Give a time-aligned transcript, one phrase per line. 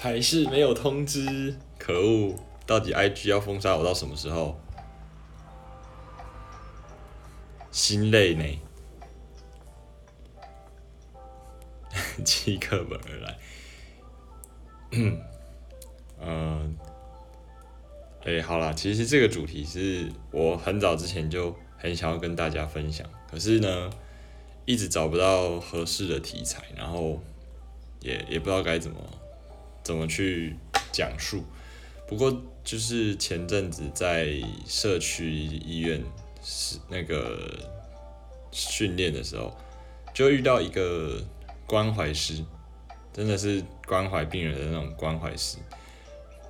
[0.00, 2.34] 还是没有通知，可恶！
[2.66, 4.58] 到底 IG 要封杀我到什么时候？
[7.70, 8.44] 心累呢，
[12.24, 13.38] 弃课本而来。
[16.22, 16.76] 嗯，
[18.24, 23.90] 哎，好啦，其实这个主题是我很早之前就很想要跟大家分享，可是呢，
[24.64, 27.20] 一直找不到合适的题材，然后
[28.00, 28.98] 也也不知道该怎么
[29.82, 30.56] 怎么去
[30.92, 31.42] 讲述。
[32.08, 34.34] 不过就是前阵子在
[34.66, 36.02] 社区医院
[36.42, 37.56] 是那个
[38.50, 39.56] 训练的时候，
[40.12, 41.22] 就遇到一个
[41.66, 42.44] 关怀师，
[43.12, 45.58] 真的是关怀病人的那种关怀师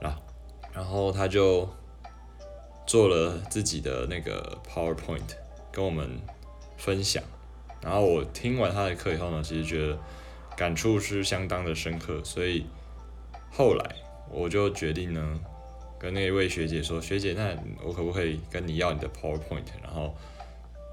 [0.00, 0.18] 啊。
[0.72, 1.68] 然后他就
[2.86, 5.36] 做了自己的那个 PowerPoint
[5.70, 6.18] 跟我们
[6.78, 7.22] 分享。
[7.82, 9.98] 然后我听完他的课以后呢，其实觉得
[10.56, 12.64] 感触是相当的深刻，所以
[13.50, 13.96] 后来
[14.30, 15.40] 我就决定呢。
[15.98, 19.66] 跟那一位学姐说，学姐，那我可不可以跟你要你的 PowerPoint？
[19.82, 20.16] 然后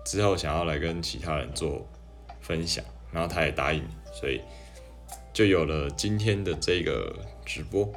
[0.03, 1.87] 之后想要来跟其他人做
[2.41, 4.41] 分享，然后她也答应，所以
[5.31, 7.89] 就有了今天的这个直播。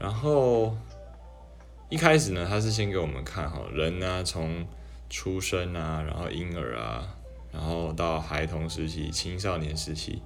[0.00, 0.76] 然后
[1.88, 4.66] 一开始呢，他是先给我们看哈，人呢从
[5.08, 7.14] 出生啊，然后婴儿啊，
[7.52, 10.20] 然后到孩童时期、青少年时期、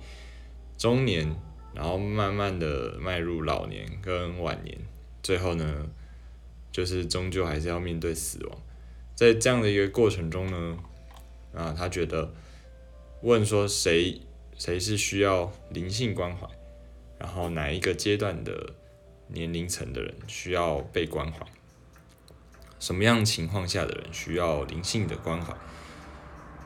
[0.78, 1.36] 中年，
[1.80, 4.76] 然后慢慢的迈入老年跟晚年。
[5.22, 5.86] 最后呢，
[6.70, 8.58] 就是终究还是要面对死亡，
[9.14, 10.76] 在这样的一个过程中呢，
[11.54, 12.34] 啊，他觉得
[13.22, 14.20] 问说谁
[14.58, 16.46] 谁是需要灵性关怀，
[17.18, 18.74] 然后哪一个阶段的
[19.28, 21.46] 年龄层的人需要被关怀，
[22.78, 25.54] 什么样情况下的人需要灵性的关怀，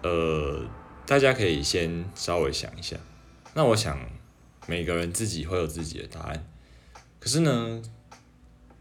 [0.03, 0.65] 呃，
[1.07, 2.97] 大家可以先稍微想一下。
[3.55, 3.97] 那我想
[4.67, 6.47] 每个人自己会有自己的答案，
[7.19, 7.83] 可是呢？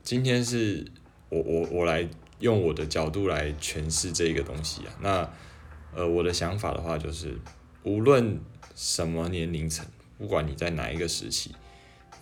[0.04, 0.86] 今天是
[1.30, 2.06] 我我我来
[2.40, 4.94] 用我的角度来诠释这个东西啊。
[5.00, 5.34] 那
[5.96, 7.40] 呃，我的想法的话就是，
[7.84, 8.38] 无论
[8.76, 9.86] 什么年龄层，
[10.18, 11.56] 不管你在哪一个时期，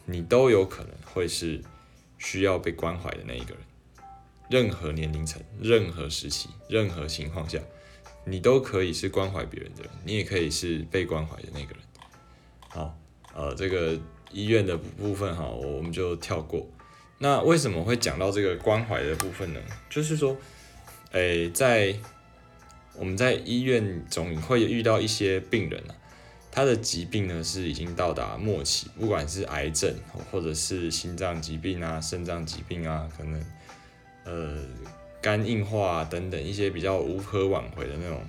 [0.06, 1.59] 你都有可能会是
[2.19, 3.64] 需要被关怀的那一个人。
[4.47, 7.58] 任何年龄层、任何时期、任何情况下，
[8.25, 11.78] 你都可以是关怀别人的人，你也可以是被关怀的那个人。
[12.69, 12.96] 好，
[13.34, 13.97] 呃，这个
[14.31, 16.68] 医院的部分哈，我们就跳过。
[17.18, 19.59] 那为什么会讲到这个关怀的部分呢？
[19.90, 20.36] 就是说，
[21.12, 21.96] 诶，在
[22.96, 25.96] 我们在医院总会遇到一些病人啊，
[26.52, 29.96] 他的疾病呢是已经到达末期，不管是癌症
[30.31, 33.46] 或者是心脏疾病啊、肾脏疾病啊，可能
[34.25, 34.58] 呃
[35.22, 38.22] 肝硬化等等一些比较无可挽回的那种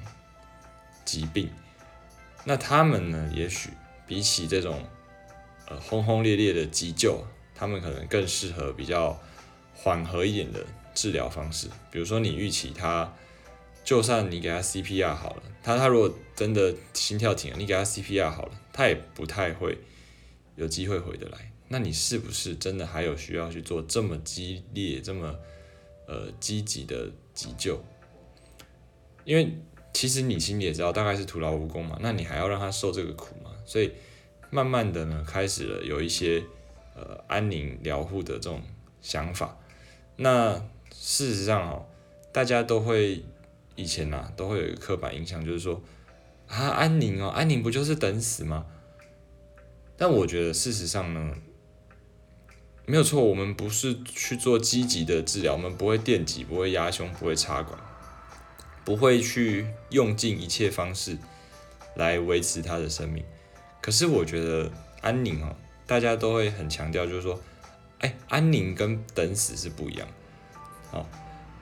[1.05, 1.51] 疾病，
[2.45, 3.71] 那他们呢，也许
[4.13, 4.79] 比起这种
[5.69, 7.25] 呃轰轰烈烈的急救。
[7.55, 9.19] 他们可能更适合比较
[9.73, 13.15] 缓和一点的治疗方式，比如说你预期他，
[13.83, 19.79] 就算你给他 CPR 好了，他他如果真的心跳停了，你给他 CPR 好了，他也不太会
[20.57, 21.53] 有机会回得来。
[21.69, 25.39] 那你是不是真的还有需要去做这么激烈、这么
[26.09, 27.81] 呃积极的急救？
[29.25, 29.57] 因为
[29.95, 31.97] 其实你心里也知道，大概是徒劳无功嘛。
[32.01, 33.52] 那你还要让他受这个苦嘛？
[33.65, 33.93] 所以
[34.51, 36.43] 慢慢的呢，开始了有一些。
[36.95, 38.61] 呃，安宁疗护的这种
[39.01, 39.59] 想法，
[40.17, 40.63] 那
[40.95, 41.87] 事实上哦，
[42.31, 43.25] 大家都会
[43.77, 45.81] 以前呐，都会有一个刻板印象，就是说
[46.49, 48.67] 啊，安宁哦，安宁不就是等死吗？
[49.97, 51.35] 但我觉得事实上呢，
[52.85, 57.81] 没有错，我们不是去做积极的治疗，我们不会电击，不会压胸，不会插管，
[58.85, 61.17] 不会去用尽一切方式
[61.97, 63.25] 来维持他的生命。
[63.83, 64.71] 可是我觉得
[65.03, 65.55] 安宁哦。
[65.85, 67.39] 大家都会很强调，就是说，
[67.99, 70.09] 哎，安宁跟等死是不一样。
[70.91, 71.07] 好，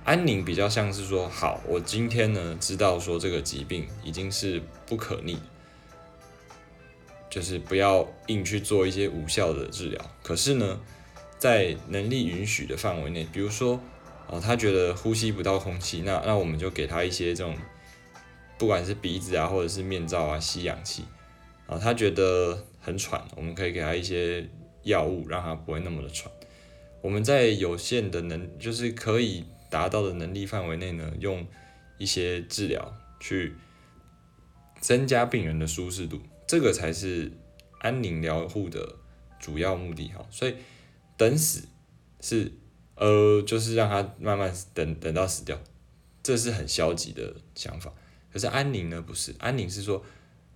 [0.04, 5.40] 安宁比较像是说，好，我今天呢知道说这个疾病已经是不可逆，
[7.28, 10.10] 就是不要硬去做一些无效的治疗。
[10.22, 10.78] 可是呢，
[11.38, 13.80] 在能力允许的范围内，比如说，
[14.28, 17.56] 哦，他觉得呼吸不到空气，那那我们就给他一些这种，
[18.58, 21.04] 不管是鼻子啊，或者是面罩啊，吸氧气。
[21.70, 22.66] 啊，他觉得。
[22.82, 24.48] 很喘，我们可以给他一些
[24.84, 26.32] 药物，让他不会那么的喘。
[27.02, 31.46] 我们在有限的能，就是可以达到的能力范围内呢，用
[31.98, 33.54] 一些治疗去
[34.80, 37.30] 增加病人的舒适度，这个才是
[37.80, 38.96] 安宁疗护的
[39.38, 40.26] 主要目的哈。
[40.30, 40.54] 所以
[41.18, 41.68] 等死
[42.22, 42.50] 是
[42.94, 45.60] 呃，就是让他慢慢等等到死掉，
[46.22, 47.92] 这是很消极的想法。
[48.32, 50.02] 可是安宁呢，不是安宁是说。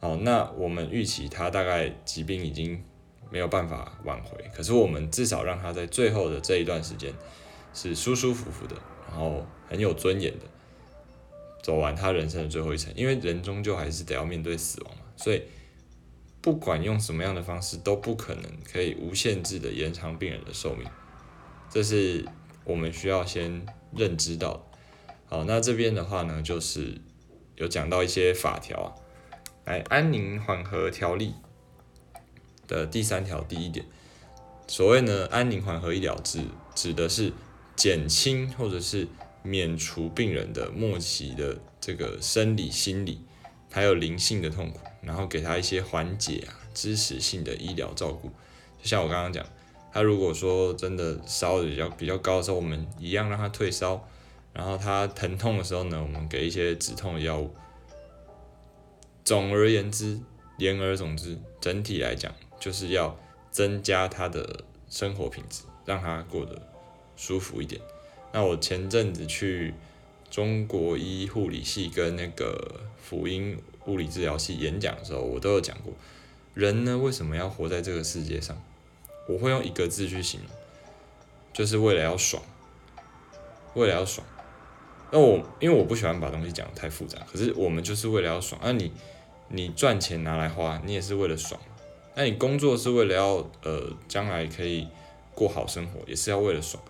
[0.05, 2.85] 好，那我们预期他大概疾病已经
[3.31, 7.11] 没有办法挽回，可是我们至少让他在最后的这一段时间
[7.73, 8.77] 是舒舒服服的，
[9.09, 10.45] 然后很有尊严的
[11.63, 15.43] 走完他人生的最后一程，因为人终究还是得要面对死亡嘛，所以
[16.43, 20.87] 不管用什么样的方式都不可能可以无限制的延长病人的寿命，
[21.71, 22.29] 这是
[22.65, 23.65] 我们需要先
[23.97, 24.67] 认知到。
[25.25, 27.01] 好，那这边的话呢，就是
[27.57, 28.93] 有讲到一些法条啊。
[29.65, 31.33] 来，安宁缓和条例
[32.67, 33.87] 的第三条第一点，
[34.67, 36.45] 所谓呢，安宁缓和医疗指
[36.75, 37.33] 指的是
[37.75, 39.09] 减轻或者是
[39.43, 43.23] 免除病人的末期的这个生理、心理
[43.71, 48.29] 还有灵性的痛苦，然后给他一些缓解啊、支持性的医疗照顾。
[48.83, 49.47] 就像我刚刚讲，
[49.91, 54.07] 他如果说真的烧的比较比较高的时候，我们一样让他退烧，
[54.53, 57.51] 然后他疼痛的时候呢，我们给一些止痛的药物。
[59.25, 60.21] 总而言之，
[60.59, 62.31] 言而总之，整体来讲，
[62.61, 63.19] 就是要
[63.51, 66.61] 增加他的生活品质，让他过得
[67.17, 67.81] 舒服一点。
[68.33, 69.73] 那我前阵子去
[70.31, 73.57] 中国医护理系跟那个辅音
[73.87, 75.95] 物理治疗系演讲的时候，我都有讲过，
[76.53, 78.63] 人呢为什么要活在这个世界上？
[79.27, 80.51] 我会用一个字去形容，
[81.55, 82.43] 就是为了要爽，
[83.73, 84.27] 为了要爽。
[85.11, 88.61] 那我因为我不喜欢把东西讲得太复杂，可是我们就是为了要爽。
[88.63, 88.93] 那你。
[89.57, 91.61] 你赚钱拿来花，你也是为了爽。
[92.15, 94.87] 那你工作是为了要呃将来可以
[95.35, 96.83] 过好生活，也是要为了爽。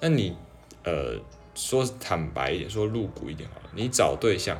[0.00, 0.36] 那你
[0.84, 1.18] 呃
[1.54, 4.56] 说坦白一点，说露骨一点好了，你找对象，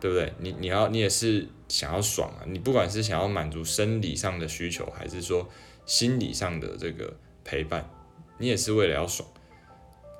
[0.00, 0.32] 对不对？
[0.38, 2.46] 你你要你也是想要爽啊。
[2.46, 5.48] 你不管是想要满足生理上的需求，还是说
[5.84, 7.14] 心理上的这个
[7.44, 7.88] 陪伴，
[8.38, 9.28] 你也是为了要爽。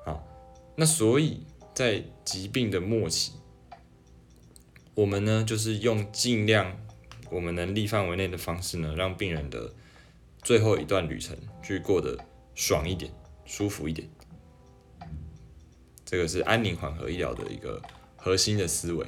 [0.05, 0.23] 好，
[0.77, 1.43] 那所以
[1.75, 3.33] 在疾病的末期。
[5.01, 6.77] 我们呢，就是用尽量
[7.31, 9.73] 我们能力范围内的方式呢，让病人的
[10.43, 12.19] 最后一段旅程去过得
[12.55, 13.11] 爽一点、
[13.47, 14.07] 舒服一点。
[16.05, 17.81] 这个是安宁缓和医疗的一个
[18.15, 19.07] 核心的思维。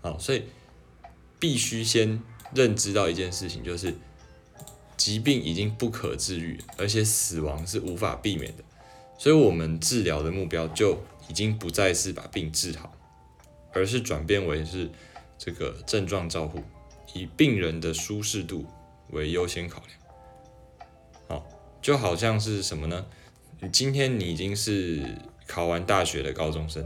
[0.00, 0.42] 好，所以
[1.38, 2.20] 必须先
[2.52, 3.94] 认知到一件事情，就是
[4.96, 8.64] 疾病已经不可治愈，而且死亡是无法避免的。
[9.16, 12.92] 所以，我们治疗的目标就已经不再是把病治好，
[13.72, 14.90] 而是转变为是。
[15.38, 16.60] 这个症状照护，
[17.14, 18.66] 以病人的舒适度
[19.10, 19.98] 为优先考量。
[21.28, 21.46] 好，
[21.80, 23.06] 就好像是什么呢？
[23.60, 25.00] 你今天你已经是
[25.46, 26.84] 考完大学的高中生，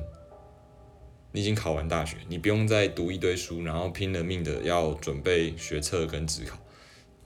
[1.33, 6.59] 你已经考完大学，你不用再读一堆书，然后拼了命的要准备学测跟职考。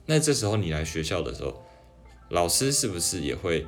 [0.05, 1.63] 那这时候你来学校的时候，
[2.29, 3.65] 老师是不是也会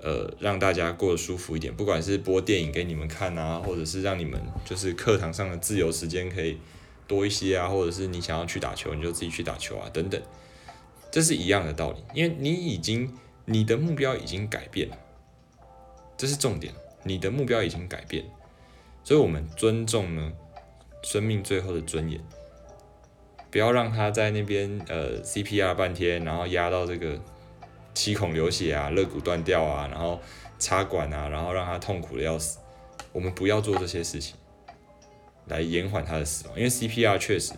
[0.00, 1.74] 呃让大家过得舒服一点？
[1.74, 6.58] 不管是播电影给你们看啊，或者是让你们就是课堂上的自由时间可以。
[7.12, 10.18] 多一些啊，或者是你想要去打球，你就自己去打球啊，等等，
[11.10, 13.12] 这是一样的道理，因为你已经
[13.44, 14.96] 你的目标已经改变了，
[16.16, 16.72] 这是重点，
[17.02, 18.24] 你的目标已经改变，
[19.04, 20.32] 所以我们尊重呢
[21.02, 22.18] 生命最后的尊严，
[23.50, 27.20] 不要让他在那边呃 CPR 半天，然后压到这个
[27.92, 30.18] 七孔流血啊，肋骨断掉啊，然后
[30.58, 32.58] 插管啊，然后让他痛苦的要死，
[33.12, 34.34] 我们不要做这些事情。
[35.46, 37.52] 来延缓他的死亡，因为 CPR 确实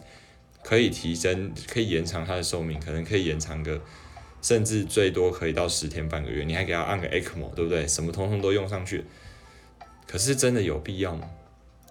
[0.62, 3.80] 可以提升，可以延长他的寿命，可能可以延长个，
[4.40, 6.44] 甚至最多可以到十天半个月。
[6.44, 7.86] 你还给他按个 ECMO，对不对？
[7.86, 9.04] 什么通通都用上去，
[10.06, 11.28] 可是真的有必要吗？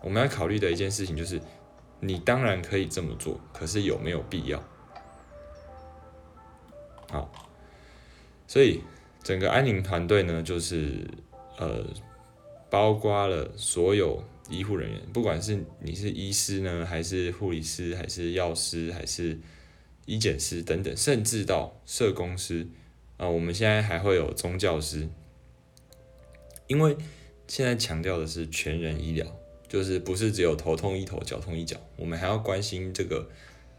[0.02, 1.40] 我们要考虑的一件事情就是，
[2.00, 4.62] 你当然可以这么做，可是有没有必要？
[7.10, 7.32] 好，
[8.48, 8.82] 所以
[9.22, 11.08] 整个安宁团队呢，就是
[11.58, 11.86] 呃，
[12.70, 14.24] 包括了所有。
[14.54, 19.40] 医护人员，不管是你是医师呢，还是护理师，还是药师，还是
[20.06, 22.68] 医检师等等，甚至到社工师
[23.18, 25.10] 啊，我们现在还会有宗教师，
[26.68, 26.96] 因为
[27.48, 29.26] 现在强调的是全人医疗，
[29.68, 33.28] 就是不是只有头痛医头，脚痛医脚，我们还要关心这个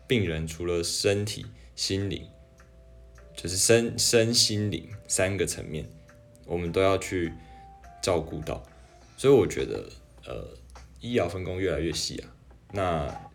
[0.08, 2.26] 病人除了身体、心灵，
[3.36, 5.88] 就是身身心灵三个层面，
[6.46, 7.32] 我们都要去
[8.02, 8.62] 照顾到，
[9.16, 9.88] 所以我觉得。
[10.26, 10.42] 呃，
[11.04, 12.24] 医疗分工越来越细啊。
[12.72, 13.30] 那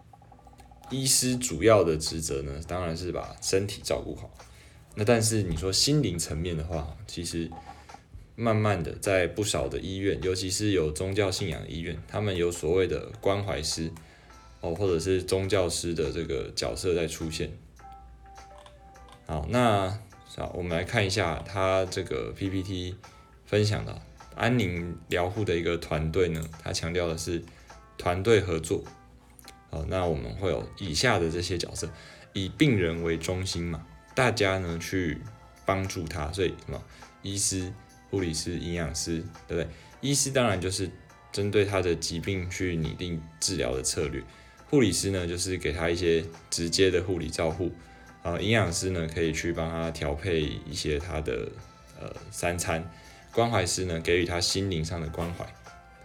[0.89, 4.33] 医师主要的职责呢，当然是把身体照顾好。
[4.95, 7.47] 那但是你说心灵层面的话，其实
[8.35, 13.91] 慢慢的在不少的医院，尤其是有宗教信仰的医院，他们有所谓的关怀师
[14.61, 17.51] 哦，或者是宗教师的这个角色在出现。
[19.27, 19.95] 好，那
[20.35, 22.95] 好，我们来看一下他这个 PPT
[23.45, 24.01] 分享的。
[24.35, 27.43] 安宁疗护的一个团队呢，他强调的是
[27.99, 28.83] 团队合作。
[29.69, 31.87] 好，那我们会有以下的这些角色，
[32.33, 35.21] 以病人为中心嘛，大家呢去
[35.63, 36.83] 帮助他，所以什么
[37.21, 37.71] 医师、
[38.09, 39.67] 护理师、营养师，对不对？
[40.01, 40.89] 医师当然就是
[41.31, 44.23] 针对他的疾病去拟定治疗的策略，
[44.69, 47.71] 护理师呢就是给他一些直接的护理照护，
[48.23, 51.47] 啊，营养师呢可以去帮他调配一些他的
[51.99, 52.89] 呃三餐，
[53.31, 55.45] 关怀师呢给予他心灵上的关怀，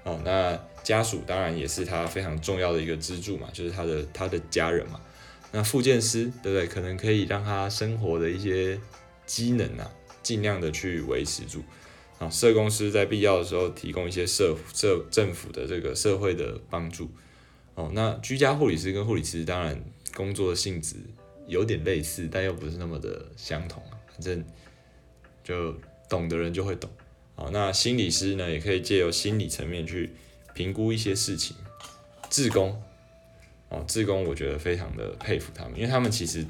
[0.02, 5.00] 哦，那家属当然也是他非常重要的一个支柱嘛，就是他的他的家人嘛。
[5.50, 6.66] 那复健师对不对？
[6.66, 8.78] 可能可以让他生活的一些
[9.24, 9.90] 机能啊，
[10.22, 11.62] 尽量的去维持住。
[12.18, 17.10] 啊，社工师在必要的时候提供一些社社政府的这个社会的帮助。
[17.74, 20.94] 哦，那居家护理师跟护理师当然工作的性质
[21.48, 23.82] 有点类似，但又不是那么的相同。
[24.12, 24.44] 反正
[25.42, 25.74] 就
[26.08, 26.88] 懂的人就会懂。
[27.34, 30.10] 好，那心理师呢，也可以借由心理层面去
[30.54, 31.56] 评估一些事情。
[32.30, 32.82] 志工。
[33.70, 36.46] 哦，志工我觉得非常的佩服他们，因为他们其实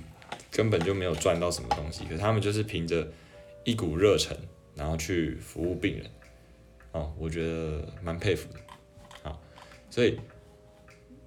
[0.51, 3.09] 根本就没有赚到什么东西，可他们就是凭着
[3.63, 4.37] 一股热忱，
[4.75, 6.11] 然后去服务病人。
[6.93, 8.61] 哦，我觉得蛮佩服的。
[9.23, 9.41] 好，
[9.89, 10.21] 所以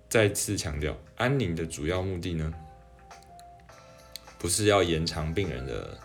[0.08, 2.54] 再次强调，安宁的主要目的呢，
[4.38, 5.98] 不是要延长病人的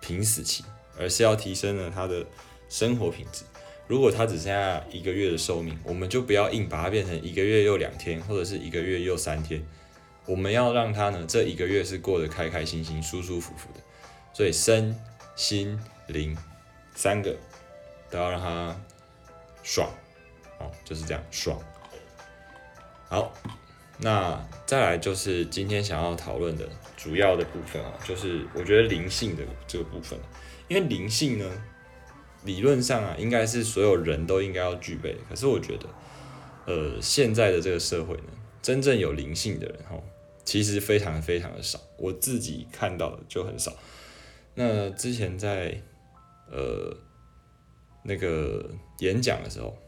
[0.00, 0.62] 濒死期，
[0.96, 2.24] 而是要提升了他的
[2.68, 3.44] 生活品质。
[3.92, 9.62] 如果它只剩下一个月的寿命，我们就不要硬把它变成一个月又两天，或者是一个月又三天。
[10.24, 13.80] 我们要让它呢，这一个月是过得开开心心、舒舒服服的。
[14.32, 14.98] 所以身
[15.36, 16.34] 心灵
[16.94, 17.36] 三个
[18.08, 18.74] 都要让它
[19.62, 19.90] 爽，
[20.58, 21.60] 哦，就是这样爽。
[23.10, 23.30] 好，
[23.98, 30.18] 那再来就是今天想要讨论的主要的部分啊，就是我觉得灵性的这个部分，
[30.68, 31.44] 因为灵性呢。
[32.44, 35.16] 理论上啊，应该是所有人都应该要具备。
[35.28, 35.86] 可是我觉得，
[36.66, 38.24] 呃，现在的这个社会呢，
[38.60, 39.96] 真正有灵性的人哈，
[40.44, 41.80] 其实非常非常的少。
[41.96, 43.72] 我自己看到的就很少。
[44.54, 45.80] 那之前在
[46.50, 46.96] 呃
[48.02, 49.78] 那个演讲的时候，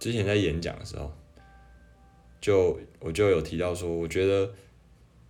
[0.00, 1.12] 之前在演讲的时候，
[2.40, 4.52] 就我就有提到说，我觉得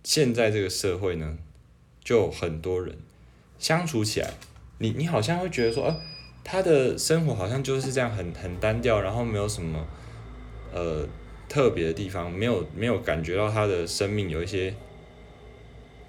[0.03, 1.37] 现在这个社会呢，
[2.03, 2.97] 就很多人
[3.59, 4.33] 相处起来。
[4.79, 6.01] 你你好像会觉得说，呃，
[6.43, 9.87] 他的生活好像就是这样很很单调，然后没有什么
[10.73, 11.07] 呃
[11.47, 14.73] 特别的地方，没有没有感觉到他的生命有一些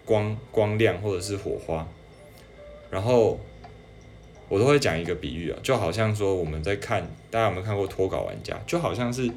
[0.04, 1.86] 光光亮或者是火花。
[2.90, 3.38] 然后
[4.48, 8.60] 我都会讲一个比喻啊，就好像说我们在看，大家有没有看过脱稿玩家？
[8.66, 9.30] 就好像是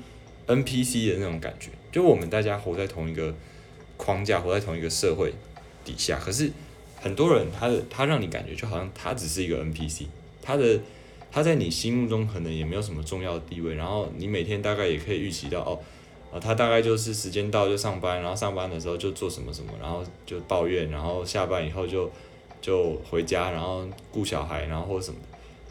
[0.47, 3.35] NPC 的那种感觉，就我们大家活在同一个
[3.95, 5.33] 框架，活在同一个社会
[5.85, 6.51] 底下，可是。
[7.01, 10.05] 很多人，他的他让你感觉就好像他只是一个 NPC，
[10.41, 10.79] 他的
[11.31, 15.79] 他在你心目中可能也没有什么重要的地位，然后你每天大概也可以预期到哦，
[16.33, 22.11] 啊，他大概就是时间到就上班，然后上班的时候就做什么什么，然后就抱怨，然后下班以后就
[22.61, 25.19] 就回家，然后顾小孩，然后或什么。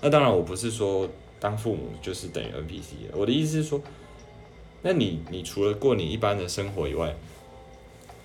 [0.00, 1.08] 那当然，我不是说
[1.40, 3.82] 当父母就是等于 NPC，我的意思是说，
[4.82, 7.14] 那你你除了过你一般的生活以外，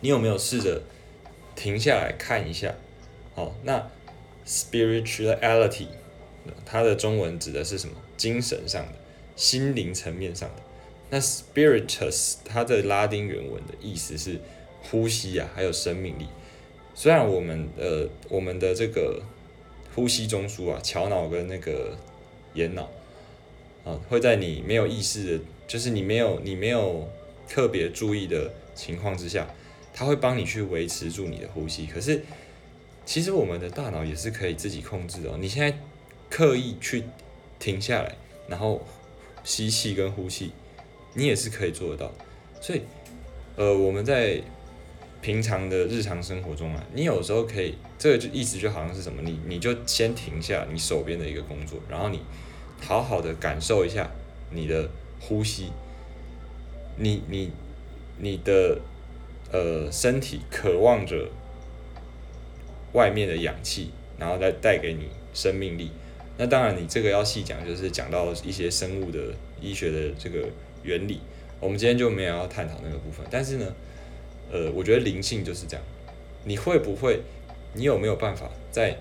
[0.01, 0.81] 你有没有试着
[1.55, 2.73] 停下来看一下？
[3.35, 3.89] 好，那
[4.45, 5.87] spirituality，
[6.65, 7.95] 它的中文指的是什么？
[8.15, 8.93] 精神上的、
[9.35, 10.55] 心灵层面上的。
[11.09, 14.39] 那 spiritus，它的拉丁原文的意思是
[14.81, 16.27] 呼吸啊，还有生命力。
[16.95, 19.21] 虽然我们呃，我们的这个
[19.95, 21.97] 呼吸中枢啊，桥脑跟那个
[22.53, 22.89] 眼脑
[23.83, 27.07] 啊，会在你没有意识的，就是你没有你没有
[27.47, 29.47] 特别注意的情况之下，
[29.93, 31.87] 它会帮你去维持住你的呼吸。
[31.87, 32.23] 可是
[33.05, 35.37] 其实我们的大脑也是可以自己控制的。
[35.37, 35.77] 你现在
[36.29, 37.03] 刻意去
[37.59, 38.15] 停下来，
[38.47, 38.81] 然后
[39.43, 40.51] 吸气跟呼气，
[41.13, 42.11] 你也是可以做得到。
[42.61, 42.81] 所以，
[43.57, 44.41] 呃，我们在
[45.21, 52.21] 平常的日常生活中啊，你有时候可以，这个就意思就好像是什么，你你就先停下你手边的一个工作，然后你
[52.81, 54.09] 好好的感受一下
[54.49, 55.71] 你的呼吸，
[56.97, 57.51] 你你
[58.17, 58.79] 你的
[59.51, 61.29] 呃身体渴望着。
[62.93, 65.91] 外面的氧气，然后再带给你生命力。
[66.37, 69.19] 那当然，你这个要细讲，就是讲到一些生物的
[69.61, 70.47] 医学的这个
[70.81, 71.19] 原理。
[71.59, 73.25] 我们今天就没有要探讨那个部分。
[73.29, 73.75] 但是呢，
[74.51, 75.85] 呃，我觉得灵性就是这样。
[76.43, 77.19] 你会不会？
[77.75, 78.95] 你有没有办法在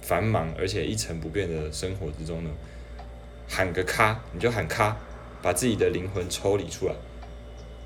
[0.00, 2.50] 繁忙而且一成不变的生活之中呢，
[3.48, 4.96] 喊个咔，你就喊咔，
[5.42, 6.94] 把自己的灵魂抽离出来，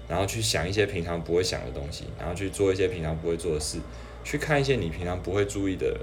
[0.09, 3.79] 然后去想一些平常不会想的东西，然后去做一些平常不会做的事。
[4.25, 6.01] 去看一些你平常不会注意的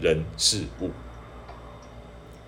[0.00, 0.90] 人事物，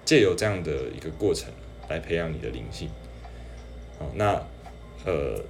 [0.05, 1.50] 借由这样的一个过程
[1.88, 2.88] 来培养你的灵性。
[3.99, 4.43] 哦，那
[5.05, 5.43] 呃，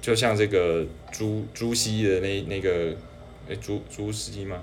[0.00, 2.94] 就像这个朱朱熹的那那个
[3.48, 4.62] 诶，朱朱熹吗？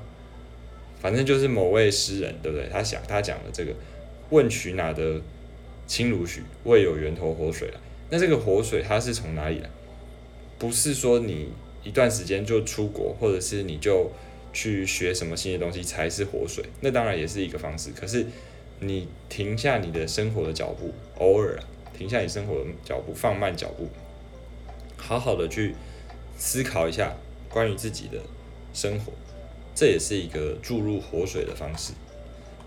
[0.99, 2.67] 反正就是某位诗人，对不对？
[2.69, 3.73] 他想他讲的这个
[4.31, 5.21] “问渠哪得
[5.85, 7.79] 清如许，为有源头活水来”。
[8.09, 9.69] 那这个活水它是从哪里来？
[10.57, 11.49] 不是说你
[11.85, 14.11] 一段时间就出国，或者是你就
[14.51, 16.65] 去学什么新的东西才是活水。
[16.81, 17.91] 那当然也是一个方式。
[17.91, 18.25] 可是
[18.81, 21.57] 你停下你的生活的脚步，偶尔
[21.97, 23.87] 停下你生活的脚步，放慢脚步，
[24.97, 25.73] 好好的去
[26.37, 27.15] 思考一下
[27.47, 28.19] 关于自己的
[28.73, 29.13] 生活，
[29.73, 31.93] 这也是一个注入活水的方式。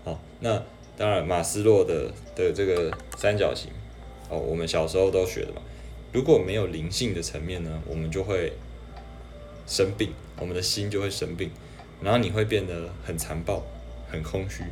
[0.03, 0.63] 好，那
[0.97, 3.69] 当然马斯洛的的这个三角形。
[4.29, 5.61] 哦，我们小时候都学的嘛。
[6.13, 8.53] 如果没有灵性的层面呢，我们就会
[9.69, 10.09] 生病，
[10.39, 11.51] 我们的心就会生病，
[12.01, 13.63] 然后你会变得很残暴、
[14.11, 14.63] 很空虚，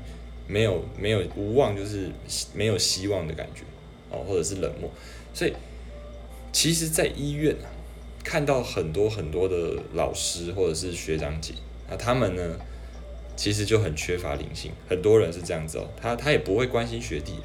[0.47, 2.09] 没有没有无望，就是
[2.53, 3.61] 没有希望的感觉
[4.09, 4.91] 哦，或者是冷漠。
[5.33, 5.53] 所以，
[6.51, 7.55] 其实，在医院，
[8.23, 11.53] 看到很多很多的老师或者是学长姐，
[11.87, 12.57] 那他们呢，
[13.35, 14.71] 其实就很缺乏灵性。
[14.89, 17.35] 很多人是这样子哦，他他也不会关心学弟。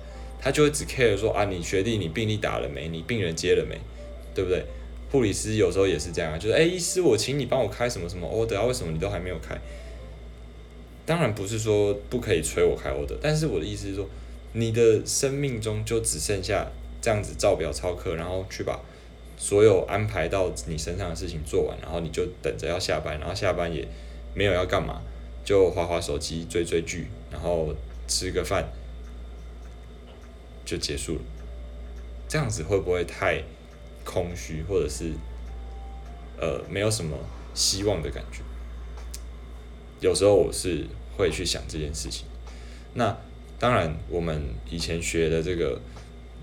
[0.44, 2.88] 他就会只 care 说啊，你学弟你病历打了没？
[2.88, 3.78] 你病人接了没？
[4.34, 4.64] 对不对？
[5.12, 8.64] 护理师有时候也是这样，就是哎，医师我请你帮我开什么什么 order 啊？
[8.64, 9.56] 为什么你都还没有开？
[11.04, 14.08] 当然不是说不可以催我开 order，但是我的意思是说，
[14.54, 16.66] 你的生命中就只剩下
[17.00, 18.80] 这样子照表操课，然后去把
[19.36, 23.86] 所有安排到你身上的事情做完，然后你就等着要下班，然后下班也
[24.34, 25.02] 没有要干嘛，
[25.44, 27.74] 就划划手机、追追剧，然后
[28.08, 28.64] 吃个饭。
[30.64, 31.20] 就结束了，
[32.28, 33.42] 这样子会不会太
[34.04, 35.12] 空虚，或者是
[36.38, 37.16] 呃没有什么
[37.54, 38.42] 希望的感觉？
[40.00, 42.26] 有时候我是会去想这件事情。
[42.94, 43.16] 那
[43.58, 45.80] 当然，我们以前学的这个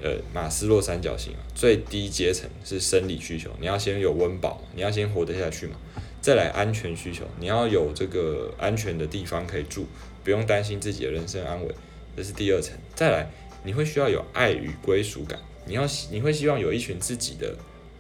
[0.02, 5.76] 呃马斯洛三角形啊，最低阶层是生理需求，你要先有温饱，你要先活得下去嘛。
[6.22, 9.86] 再来安全需求，你要有这个安全的地方可以住，
[10.24, 11.74] 不用担心自己的人身安危，
[12.16, 12.78] 这是第二层。
[12.96, 13.30] 再来。
[13.62, 15.38] 你会需要有爱与归属感，
[15.70, 17.56] 你要你会希望有一群自己的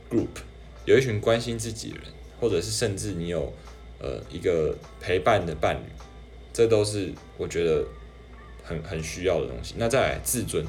[0.10, 0.42] group，
[0.86, 2.06] 有一群关心自己的人，
[2.42, 3.54] 或者是甚至你有
[4.00, 5.86] 呃一个陪伴的伴侣，
[6.52, 7.86] 这都是我觉得
[8.64, 9.76] 很很需要的东西。
[9.78, 10.66] 那再来自尊，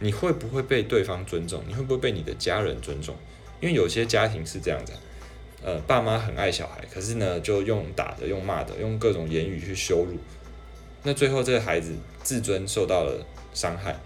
[0.00, 1.62] 你会不会被对方尊重？
[1.68, 3.14] 你会不会被你的家人尊重？
[3.60, 4.92] 因为有些家庭是这样子，
[5.62, 10.18] 呃，爸妈很爱小孩，可是呢就用打的、用骂的、用各种言语去羞辱，
[11.04, 13.24] 那最后这个孩子自尊受到了
[13.54, 13.96] 伤害。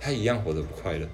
[0.00, 1.08] 他一样活得不快乐，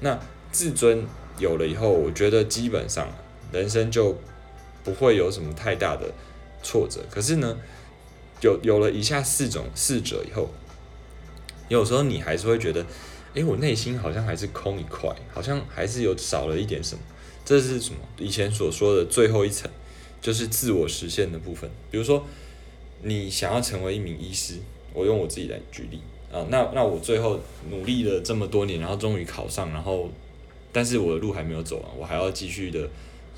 [0.00, 0.18] 那
[0.52, 1.04] 自尊
[1.38, 3.08] 有了以后，我觉得基本上
[3.52, 4.16] 人生就
[4.84, 6.12] 不会有什么太大的
[6.62, 7.00] 挫折。
[7.10, 7.58] 可是呢，
[8.40, 10.50] 有有了以下四种四者以后，
[11.68, 12.84] 有时候你还是会觉得，
[13.34, 17.00] 诶，我内心好像还是空一块，好像还是有少了一点什么。
[17.44, 18.00] 这是什么？
[18.18, 19.70] 以前所说的最后一层，
[20.20, 21.70] 就是自我实现的部分。
[21.90, 22.26] 比如说，
[23.02, 24.54] 你想要成为一名医师，
[24.92, 26.00] 我用我自己来举例。
[26.36, 30.10] 啊，那那我最后努力了这么多年，然后终于考上，然后，
[30.70, 32.86] 但是我的路还没有走完，我还要继续的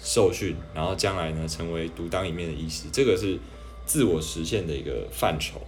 [0.02, 3.38] 受训，然后将来呢成为独当一面的医师，这个是
[3.86, 5.60] 自我实现的一个范畴。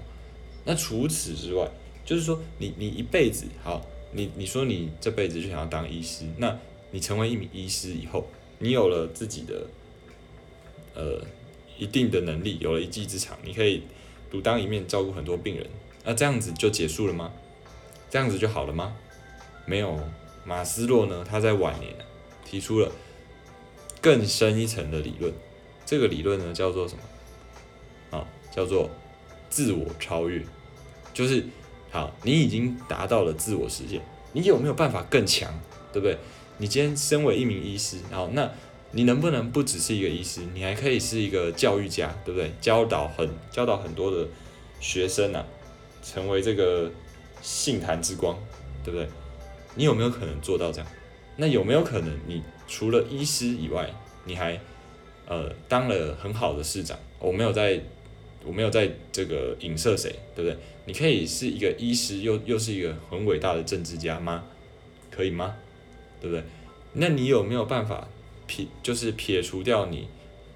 [0.64, 1.70] 那除此之外，
[2.04, 3.80] 就是说你你一辈子好，
[4.12, 6.58] 你你说你这辈子就想要当医师，那
[6.90, 8.26] 你成为一名医师以后，
[8.58, 9.66] 你有了自己的
[10.96, 11.24] 呃
[11.78, 13.84] 一定的能力，有了一技之长，你可以
[14.32, 15.64] 独当一面照顾很多病人。
[16.04, 17.30] 那这样子就结束了吗？
[18.08, 18.96] 这样子就好了吗？
[19.66, 19.98] 没有，
[20.44, 21.24] 马斯洛呢？
[21.28, 21.94] 他在晚年
[22.44, 22.90] 提出了
[24.00, 25.32] 更深一层的理论。
[25.86, 28.18] 这个理论呢叫做什么？
[28.18, 28.90] 啊，叫做
[29.48, 30.44] 自我超越。
[31.12, 31.44] 就是
[31.90, 34.00] 好，你已经达到了自我实现，
[34.32, 35.52] 你有没有办法更强？
[35.92, 36.16] 对不对？
[36.58, 38.50] 你今天身为一名医师，好那
[38.92, 40.40] 你能不能不只是一个医师？
[40.54, 42.52] 你还可以是一个教育家，对不对？
[42.60, 44.26] 教导很教导很多的
[44.80, 45.44] 学生啊。
[46.02, 46.90] 成为这个
[47.42, 48.38] 信坛之光，
[48.84, 49.08] 对不对？
[49.74, 50.86] 你有没有可能做到这样？
[51.36, 53.90] 那有没有可能，你除了医师以外，
[54.24, 54.60] 你还
[55.26, 56.98] 呃当了很好的市长？
[57.18, 57.80] 我没有在，
[58.44, 60.58] 我没有在这个影射谁，对不对？
[60.86, 64.44] 你可以是一个医师，又又是一个很伟大的政治家吗？
[65.10, 65.56] 可以吗？
[66.20, 66.44] 对不对？
[66.92, 68.08] 那你有没有办法
[68.46, 70.08] 撇，就是撇除掉你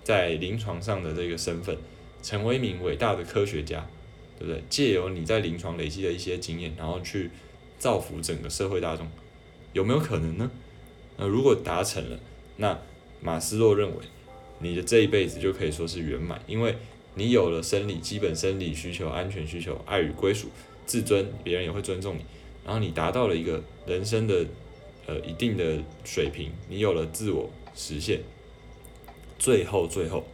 [0.03, 1.77] 在临床上的这个身份，
[2.23, 3.87] 成为一名伟大的科学家？
[4.39, 4.63] 对不对？
[4.69, 7.31] 借由你在临床累积的一些经验，然后去
[7.79, 9.09] 造福整个社会大众，
[9.73, 10.51] 有没有可能呢？
[11.17, 12.19] 那如果达成了，
[12.57, 12.79] 那
[13.21, 13.97] 马斯洛认为
[14.59, 16.77] 你的这一辈子就可以说是圆满，因为
[17.15, 20.49] 你有了生理基本生理需求、安全需求、爱与归属、
[20.85, 22.25] 自尊，别人也会尊重你，
[22.65, 24.45] 然后你达到了一个人生的
[25.07, 28.21] 呃一定的水平，你有了自我实现，
[29.39, 30.27] 最后最后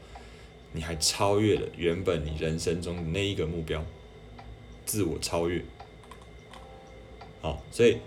[0.72, 3.84] 你还超越了原本你人生中的那一个目标，
[4.86, 5.62] 自我超越。
[7.40, 7.98] 好，所以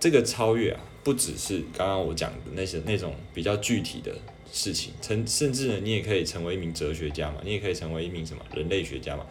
[0.00, 4.12] 这个超越啊，不只是刚刚我讲的那些那种比较具体的
[4.52, 9.24] 事情，成甚至呢，你也可以成为一名哲学家嘛，你也可以成为一名什么人类学家嘛，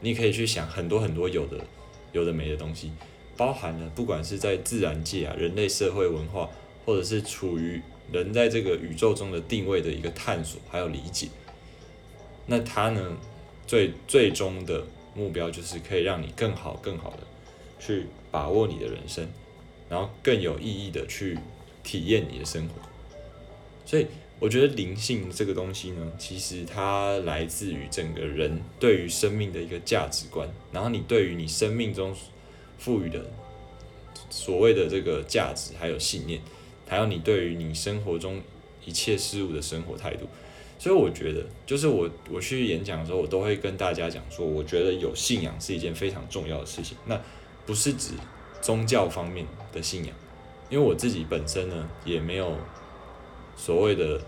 [0.00, 1.64] 你也可以去想很多很多有的
[2.12, 2.92] 有的没的东西，
[3.36, 6.50] 包含了不管是在自然界啊、人类社会文化，
[6.84, 7.80] 或者是处于
[8.12, 11.28] 人在这个宇宙中的定位的一个探索还有理解，
[12.48, 13.16] 那它呢，
[13.66, 14.82] 最最终的
[15.14, 17.18] 目标就是可以让你更好更好的
[17.78, 19.28] 去把握你的人生，
[19.88, 21.38] 然后更有意义的去
[21.84, 22.74] 体验你的生活。
[23.84, 24.06] 所以
[24.40, 32.14] 我觉得灵性这个东西呢，其实它来自于整个人对于生命的一个价值观，然后你对于你生命中
[32.78, 33.26] 赋予的
[34.30, 36.40] 所谓的这个价值还有信念。
[36.90, 38.40] 还有你对于你生活中
[38.86, 40.26] 一切事物的生活态度，
[40.78, 46.96] 所以我觉得，就是我我去演讲的时候，我都会跟大家讲说，我觉得有信仰是一件非常重要的事情。
[47.06, 47.20] 那
[47.66, 48.12] 不是指
[48.62, 50.14] 宗教方面的信仰，
[50.70, 52.56] 因为我自己本身呢也没有
[53.56, 54.20] 所谓的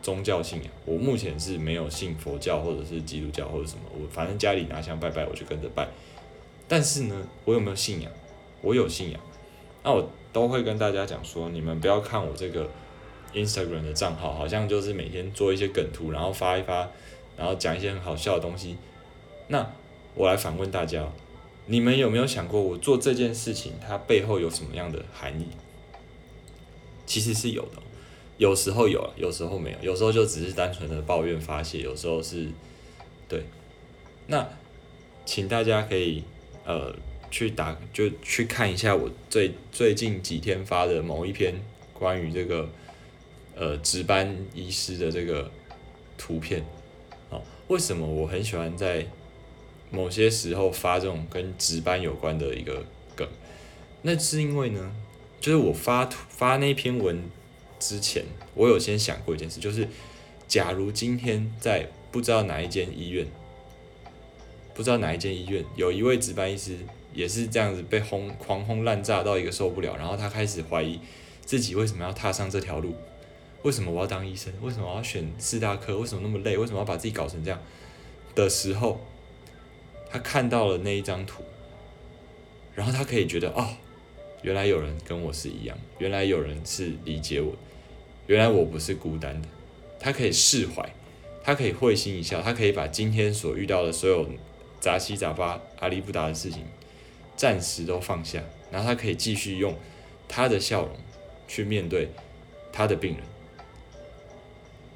[0.00, 5.88] 宗教信仰，我目前是没有信佛教或者是基督教或者什么，我反正家里拿香拜拜，我就跟着拜。
[6.68, 8.12] 但是呢，我有没有信仰？
[8.62, 9.20] 我有信仰。
[9.82, 10.08] 那我。
[10.32, 12.68] 都会跟大家讲说，你们不要看我这个
[13.36, 16.90] Instagram 的账号，好像就是每天做一些梗图，然后发一发，
[17.36, 18.76] 然后讲一些很好笑的东西。
[19.46, 19.70] 那
[20.14, 21.06] 我来反问大家，
[21.66, 25.46] 你们有没有想过，我做这件事情它背后有什么样的含义？
[27.06, 27.82] 其实是有的，
[28.38, 32.48] 有时候有，有时候没有，有时候就只是单纯的抱怨发泄，有时候是，
[33.28, 33.44] 对。
[34.26, 34.48] 那
[35.24, 36.24] 请大家可以
[36.64, 36.92] 呃。
[37.28, 41.52] 去打就去看一下我最最近几天发的某一篇
[41.92, 42.66] 关于这个
[43.56, 45.50] 呃值班医师的这个
[46.16, 46.64] 图片，
[47.30, 49.04] 哦，为什么我很喜欢在
[49.90, 52.84] 某些时候发这种跟值班有关的一个
[53.16, 53.26] 梗？
[54.02, 54.92] 那是因为呢，
[55.40, 57.28] 就是我发图发那篇文
[57.80, 58.22] 之前，
[58.54, 59.88] 我有先想过一件事，就是
[60.46, 63.26] 假如今天在不知道哪一间医院，
[64.74, 66.76] 不知道哪一间医院有一位值班医师。
[67.14, 71.00] 也是这样子被轰狂轰滥炸到一个受不了，然后他开始怀疑
[71.46, 72.94] 自己为什么要踏上这条路，
[73.62, 77.60] 为什么我要当医生，为什么我要选四大科，为什么那么累，为什么要把自己搞成这样？
[78.34, 79.00] 的时候，
[80.10, 81.42] 他看到了那一张图，
[82.74, 83.76] 然后他可以觉得哦，
[84.42, 87.54] 原来有人跟我是一样，原来有人是理解我，
[88.26, 89.48] 原来我不是孤单的，
[89.98, 90.94] 他可以释怀，
[91.42, 94.28] 他可以会心一笑，他可以把今天所遇到的所有
[94.80, 96.64] 杂七杂八阿里不达的事情。
[97.36, 99.76] 暂时都放下，然后他可以继续用
[100.26, 100.96] 他的笑容
[101.46, 102.08] 去面对
[102.72, 103.20] 他的病人，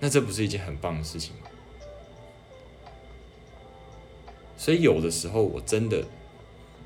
[0.00, 1.42] 那这不是一件很棒的事情吗？
[4.56, 6.04] 所以有的时候我真的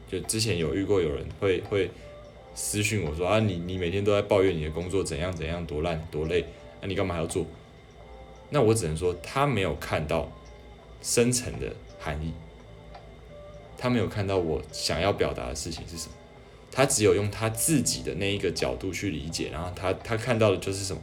[0.09, 1.91] 就之前有遇过有人会会
[2.55, 6.45] 私信我说啊，你你每天都在抱怨你的工作怎样怎样多烂多累，
[6.81, 7.47] 那你干嘛还要做？
[8.51, 10.31] 那我只能说他没有看到
[11.03, 12.33] 深层的含义。
[13.77, 16.15] 他没有看到我想要表达的事情是什么，
[16.71, 21.03] 他只有用他自己的那一个角度去理解，然后他他看到的就是什么。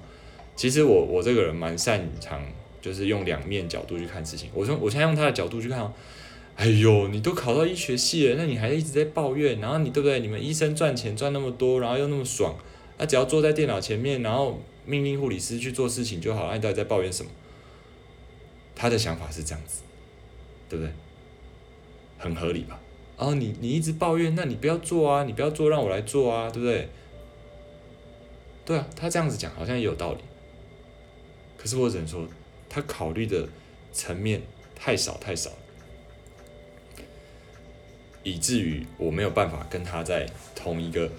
[0.61, 2.39] 其实我我这个人蛮擅长，
[2.79, 4.47] 就是用两面角度去看事情。
[4.53, 5.91] 我说我现在用他的角度去看啊，
[6.55, 10.19] 哎呦，你都考到医学系了，那你还一直在抱怨，然后你对不对？
[10.19, 12.55] 你们医生赚钱赚那么多，然后又那么爽，
[12.99, 17.31] 那只要坐在电脑前面，然后命令护理师去做事情就好了，你到底在抱怨什么？
[18.75, 19.81] 他的想法是这样子，
[20.69, 20.93] 对不对？
[22.19, 22.79] 很合理吧？
[23.17, 26.87] 哦，你你一直抱怨，那你不要做啊，你不要做，让我来做啊，对不对？
[28.63, 30.19] 对啊，他这样子讲好像也有道理。
[31.61, 32.27] 可是我只能说，
[32.69, 33.47] 他考虑的
[33.91, 34.41] 层面
[34.73, 35.51] 太少太少，
[38.23, 41.11] 以至于我没有办法跟他在同一个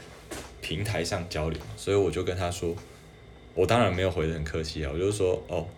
[0.61, 2.75] 平台上交流，所以我就跟他说，
[3.55, 5.69] 我当然没有回的很客气啊，我就说，哦，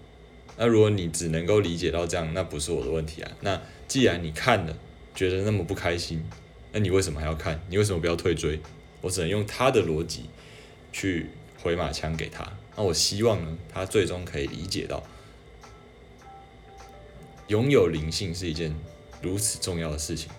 [0.57, 3.31] 那如果你只能够理解到这样，那不是我的问题啊。
[3.43, 4.77] 那既然你看了。
[5.17, 6.21] 觉得那么不开心，
[6.73, 7.61] 那你为什么还要看？
[7.69, 8.59] 你为什么不要退追？
[9.01, 10.25] 我只能用他的逻辑
[10.93, 11.29] 去
[11.63, 12.45] 回马枪给他。
[12.77, 15.03] 那我希望呢，他最终可以理解到，
[17.49, 18.75] 拥有灵性是一件
[19.23, 20.31] 如此重要的事情，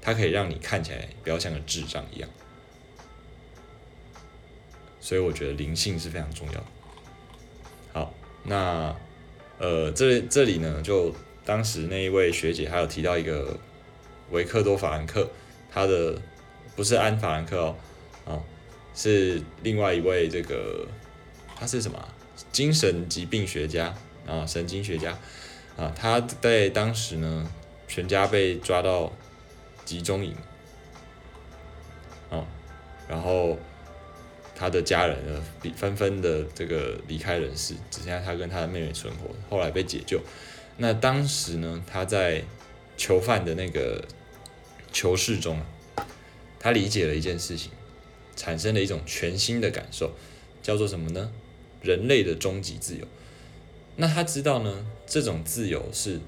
[0.00, 2.28] 它可以让你看起来不要像个智障一样。
[5.00, 6.64] 所以我觉得灵性是非常重要的。
[7.92, 8.96] 好，那
[9.58, 13.58] 呃，这这里呢，就当时那一位学姐还有提到一个。
[14.30, 15.30] 维克多·法兰克，
[15.70, 16.20] 他的
[16.74, 17.76] 不是安·法兰克哦，
[18.24, 18.42] 哦，
[18.94, 20.88] 是另外一位这个，
[21.56, 22.08] 他是什么？
[22.52, 23.94] 精神疾病学家
[24.26, 25.16] 啊，神经学家。
[25.76, 27.50] 啊，他在当时呢，
[27.88, 29.12] 全家被抓到
[29.84, 30.32] 集中营，
[32.30, 32.46] 哦，
[33.08, 33.58] 然后
[34.54, 40.20] 他的家人呢，纷纷的这个离开人世，只剩下他跟他的妹妹存活，后来被解救。
[40.76, 42.44] 那当时呢，他在
[42.96, 44.04] 囚犯的那个
[44.92, 45.60] 囚室中，
[46.60, 47.72] 他理解了一件事情，
[48.36, 50.12] 产生了一种全新的感受，
[50.62, 51.32] 叫做什么呢？
[51.84, 53.06] 人类的终极自由。
[53.96, 56.18] 那他知道呢，这种自由是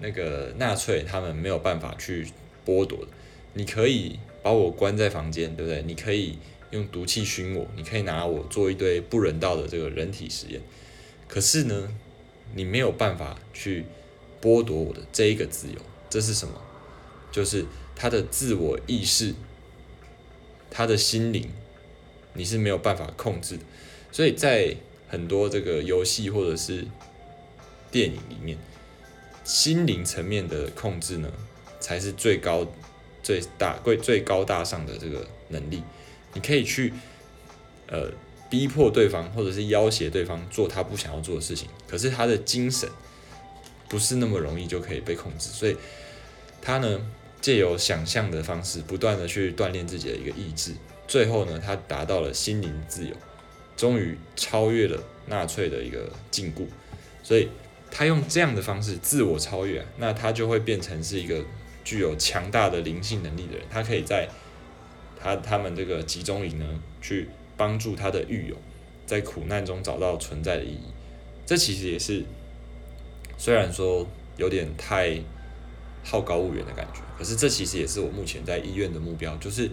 [0.00, 2.26] 那个纳粹他们没有办法去
[2.64, 3.08] 剥夺的。
[3.52, 5.82] 你可以把我关在房间，对不对？
[5.82, 6.38] 你可以
[6.70, 10.62] 用毒气熏我，你可以拿我做一堆不人道的这个人体实验。
[11.28, 11.92] 可是呢，
[12.54, 13.84] 你没有办法去
[14.40, 15.78] 剥夺我的这一个自由。
[16.08, 16.54] 这是什么？
[17.30, 19.34] 就是他的自我意识，
[20.70, 21.50] 他的心灵，
[22.34, 23.62] 你是没有办法控制的。
[24.12, 24.76] 所以在
[25.08, 26.84] 很多这个游戏或者是
[27.90, 28.56] 电影里面，
[29.44, 31.32] 心灵层面的控制呢，
[31.80, 32.66] 才是最高、
[33.22, 35.82] 最大、最最高大上的这个能力。
[36.34, 36.92] 你可以去
[37.88, 38.10] 呃
[38.48, 42.88] 逼迫对方，或者是要挟对方做他不想要做的事情，可是他的精神
[43.88, 45.50] 不是那么容易就可以被控制。
[45.50, 45.76] 所以
[46.62, 47.00] 他呢，
[47.40, 50.72] 借由想象的方式，不断的去锻炼自己的一个意志，
[51.08, 53.16] 最后呢，他达到了心灵自由。
[53.80, 56.66] 终于超越了纳粹的一个禁锢，
[57.22, 57.48] 所以
[57.90, 61.42] 他用这样的方式自我超越，那他就会变成是一个
[61.82, 63.64] 具有强大的灵性能力的人。
[63.70, 64.28] 他可以在
[65.18, 66.66] 他他们这个集中营呢，
[67.00, 68.56] 去帮助他的狱友
[69.06, 70.92] 在苦难中找到存在的意义。
[71.46, 72.22] 这其实也是
[73.38, 75.18] 虽然说有点太
[76.04, 79.70] 好高骛远的感觉，可是这其实也是我目前在医院的目标，就是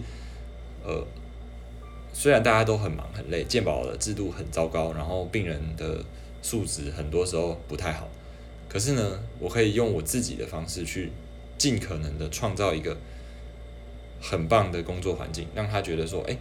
[0.82, 1.06] 呃。
[2.20, 6.04] 虽然大家都很忙很累，健保的制度很糟糕，然后病人的
[6.42, 8.08] 素质很多时候不太好，
[8.68, 11.12] 可是呢，我可以用我自己的方式去
[11.56, 12.96] 尽可能的创造一个
[14.20, 16.36] 很棒的工作环境，让他觉得说，哎，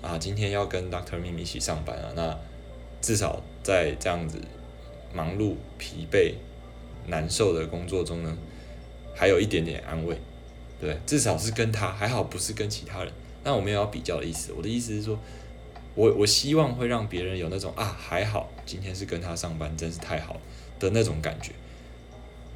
[0.00, 2.38] 啊，今天要跟 Doctor 咪咪一起上班啊，那
[3.02, 4.40] 至少在这样子
[5.12, 6.34] 忙碌、疲惫、
[7.08, 8.38] 难受的工作中呢，
[9.12, 10.16] 还有一点点安慰，
[10.80, 13.12] 对，至少是跟他还好，不是跟其他人。
[13.46, 15.16] 那我没有要比较的意思，我的意思是说，
[15.94, 20.36] 我我希望会让别人有那种啊还好，今天是跟他上班，真是太好
[20.80, 21.52] 的那种感觉。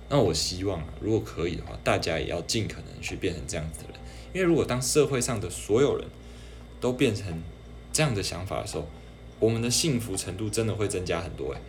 [0.08, 4.00] 那我希望啊，如果可以的话，大家也要尽可能去变成这样子的人，
[4.32, 6.04] 因为如果当社会上的所有人
[6.80, 7.40] 都变成
[7.92, 8.88] 这样的想法的时候，
[9.38, 11.60] 我们的幸福程度真的会增加很多诶，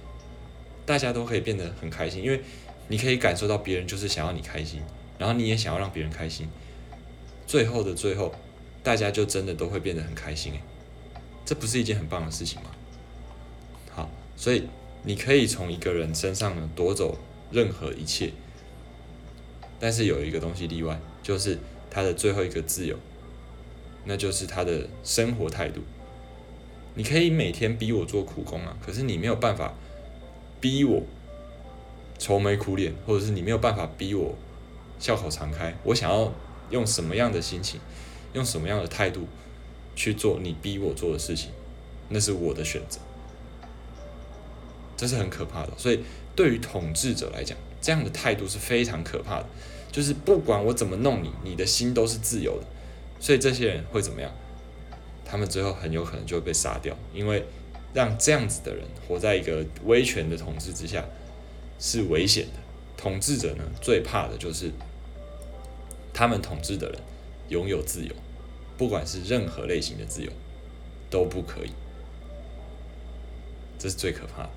[0.84, 2.42] 大家都可以变得很开心，因为
[2.88, 4.82] 你可以感受到别人就是想要你开心，
[5.20, 6.50] 然后你也想要让别人开心，
[7.46, 8.34] 最后的最后。
[8.84, 10.62] 大家就真的都会变得很开心诶，
[11.46, 12.72] 这不是一件很棒的事情吗？
[13.91, 14.67] 好，所以
[15.04, 17.17] 你可以从一个人身上呢夺走
[17.52, 18.32] 任何一切，
[19.80, 22.98] 但是有一个东西例外，就是他的最后一个自由，
[24.06, 25.82] 那就是他的生活态度。
[26.96, 29.74] 你可以每天逼我做苦工啊，可是你没有办法
[30.60, 31.04] 逼我
[32.17, 34.36] 愁眉苦脸，或者是你没有办法逼我
[35.00, 35.74] 笑口常开。
[35.84, 36.34] 我想要
[36.70, 37.80] 用什么样的心情？
[38.34, 39.28] 用什么样的态度
[39.96, 41.50] 去做你逼我做的事情，
[42.10, 43.00] 那是我的选择，
[44.96, 45.74] 这是很可怕的。
[45.78, 46.00] 所以
[46.36, 49.46] 对于统治者来讲，这样的态度是非常可怕的。
[49.91, 52.65] 就是不管我怎么弄你，你的心都是自由的。
[53.20, 54.32] 所以这些人会怎么样？
[55.26, 57.46] 他们最后很有可能就会被杀掉，因为
[57.94, 61.04] 让这样子的人活在一个威权的统治之下
[61.80, 62.60] 是危险的。
[62.96, 64.72] 统治者呢，最怕的就是
[66.13, 67.00] 他们统治的人。
[67.52, 68.16] 拥有自由，
[68.78, 70.32] 不管是任何类型的自由，
[71.10, 71.72] 都不可以。
[73.78, 74.50] 这是最可怕的。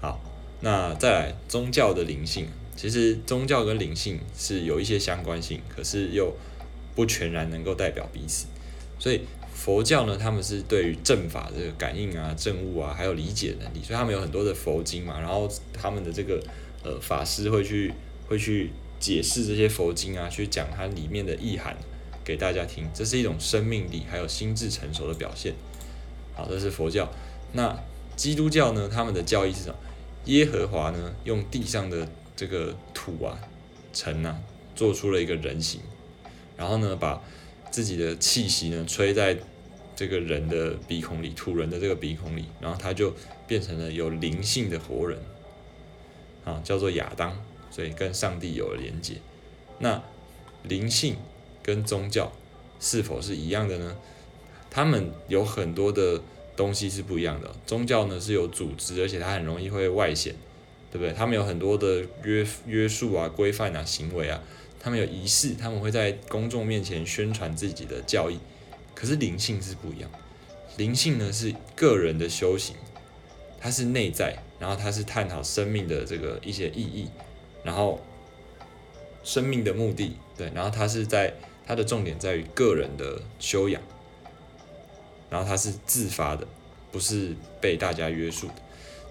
[0.00, 0.20] 好，
[0.60, 6.34] 那再来宗教的灵性，其实宗教跟灵性是有一些相关性，可是又
[6.96, 8.46] 不全然能够代表彼此。
[8.98, 9.20] 所以
[9.54, 16.42] 佛教呢，他们是对于正法这个感应啊、正悟啊，还有理解能力，所以他们有很多的佛经嘛，然后他们的这个
[16.82, 17.92] 呃法师会去
[18.28, 18.72] 会去。
[19.04, 21.76] 解释这些佛经啊，去讲它里面的意涵
[22.24, 25.52] 给大家听，这是一种生命力还有心智成熟的表现。
[26.34, 27.12] 好，这是佛教。
[27.52, 27.78] 那
[28.16, 28.88] 基督教呢？
[28.88, 29.76] 他们的教义是什么？
[30.24, 33.38] 耶和华呢，用地上的这个土啊、
[33.92, 34.40] 尘啊，
[34.74, 35.82] 做出了一个人形，
[36.56, 37.22] 然后呢，把
[37.70, 39.36] 自己的气息呢吹在
[39.94, 43.14] 这个人的鼻孔里，土人的这个鼻孔里，然后他就
[43.46, 45.18] 变成了有灵性的活人，
[46.46, 47.38] 啊，叫做亚当。
[47.74, 49.14] 所以跟上帝有了连接，
[49.80, 50.00] 那
[50.62, 51.16] 灵性
[51.60, 52.30] 跟宗教
[52.78, 53.96] 是否是一样的呢？
[54.70, 56.22] 他们有很多的
[56.54, 57.52] 东西是不一样的。
[57.66, 60.36] 宗教呢是有组织，而且它很容易会外显，
[60.92, 61.12] 对不对？
[61.12, 64.40] 他们有很多的约约束啊、规范啊、行为啊，
[64.78, 68.38] 他们有仪式，他们会在公众面前宣传自己的教义。
[68.94, 70.08] 可是灵性是不一样，
[70.76, 72.76] 灵性呢是个人的修行，
[73.60, 77.08] 它是内在，然后它是探讨生命的这个一些意义，
[77.64, 78.00] 然后
[79.24, 81.34] 生命的目的，对，然后它是在
[81.66, 83.82] 它的重点在于个人的修养。
[85.30, 86.46] 然后它是自发的，
[86.92, 88.54] 不是被大家约束的。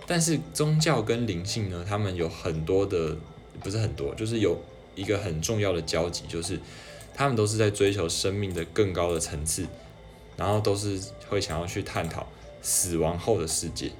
[0.08, 3.18] 但是宗教跟灵性呢，他们有很多的，
[3.62, 4.58] 不是很多，就是有
[4.96, 6.58] 一个很重要的交集，就是
[7.14, 9.68] 他们都是在追求生命的更高的层次，
[10.38, 12.26] 然后都是会想要去探讨
[12.62, 13.92] 死亡后的世界，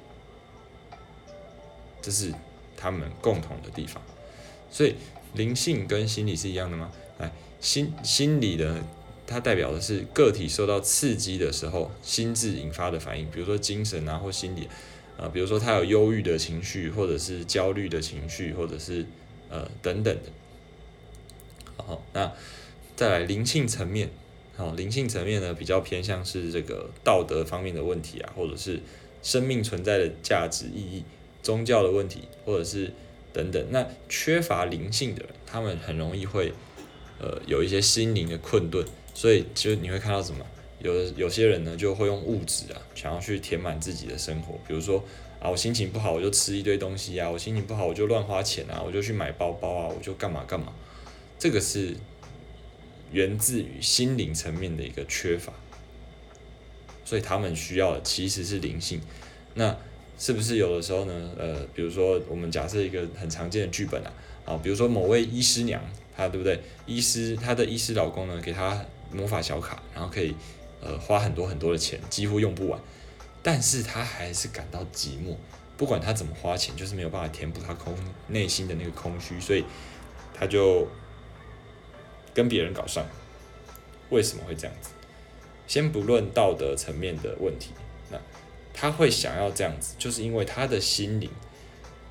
[2.00, 2.32] 这是
[2.74, 4.02] 他们共同的地方。
[4.74, 4.96] 所以
[5.34, 6.90] 灵性跟心理是一样的吗？
[7.18, 8.82] 哎，心心理的。
[9.26, 14.68] 它代表的是个体受到刺激的时候，心智引发的反应，比如说精神啊或心理，
[15.16, 19.06] 呃，比如说他有忧郁的情绪，或者是焦虑的情绪，或者是
[19.48, 20.22] 呃等等的。
[21.78, 22.30] 好，那
[22.94, 24.10] 再来灵性层面，
[24.56, 28.82] 好，灵性层面呢比较偏向是这个道德方面的问题啊，或者是
[29.22, 31.02] 生命存在的价值意义、
[31.42, 32.92] 宗教的问题，或者是
[33.34, 33.62] 等等。
[33.70, 36.54] 那缺乏灵性的人，他们很容易会
[37.20, 38.82] 呃有一些心灵的困顿。
[39.12, 40.46] 所以就你会看到什么？
[40.80, 44.58] 有有些人呢就会用物质啊，想要去填满自己的生活。
[44.66, 45.02] 比如说
[45.40, 50.72] 啊，我心情不好，我就吃一堆东西啊；我心情不好，我就乱花钱啊，我就去买包包啊，我就干嘛干嘛。
[51.38, 51.96] 这个是
[53.12, 55.52] 源自于心灵层面的一个缺乏。
[57.06, 59.00] 所以他们需要的其实是灵性。
[59.54, 59.76] 那
[60.18, 61.30] 是不是有的时候呢？
[61.38, 64.12] 呃，比如说我们假设一个很常见的剧本啊，
[64.44, 65.82] 啊，比如说某位医师娘。
[66.16, 66.60] 她对不对？
[66.86, 70.32] 医师，她的医师老公呢，给她魔法小卡，然后可以，
[70.80, 72.80] 呃，花很多很多的钱，几乎用不完。
[73.42, 75.34] 但是她还是感到寂寞，
[75.76, 77.92] 不管她怎么花钱，就是没有办法填补她空
[78.28, 79.64] 内心的那个空虚，所以
[80.32, 80.86] 她就
[82.32, 83.04] 跟别人搞上。
[84.10, 84.90] 为什么会这样子？
[85.66, 87.70] 先不论道德层面的问题，
[88.74, 91.30] 他会想要这样子，就是因为他的心灵。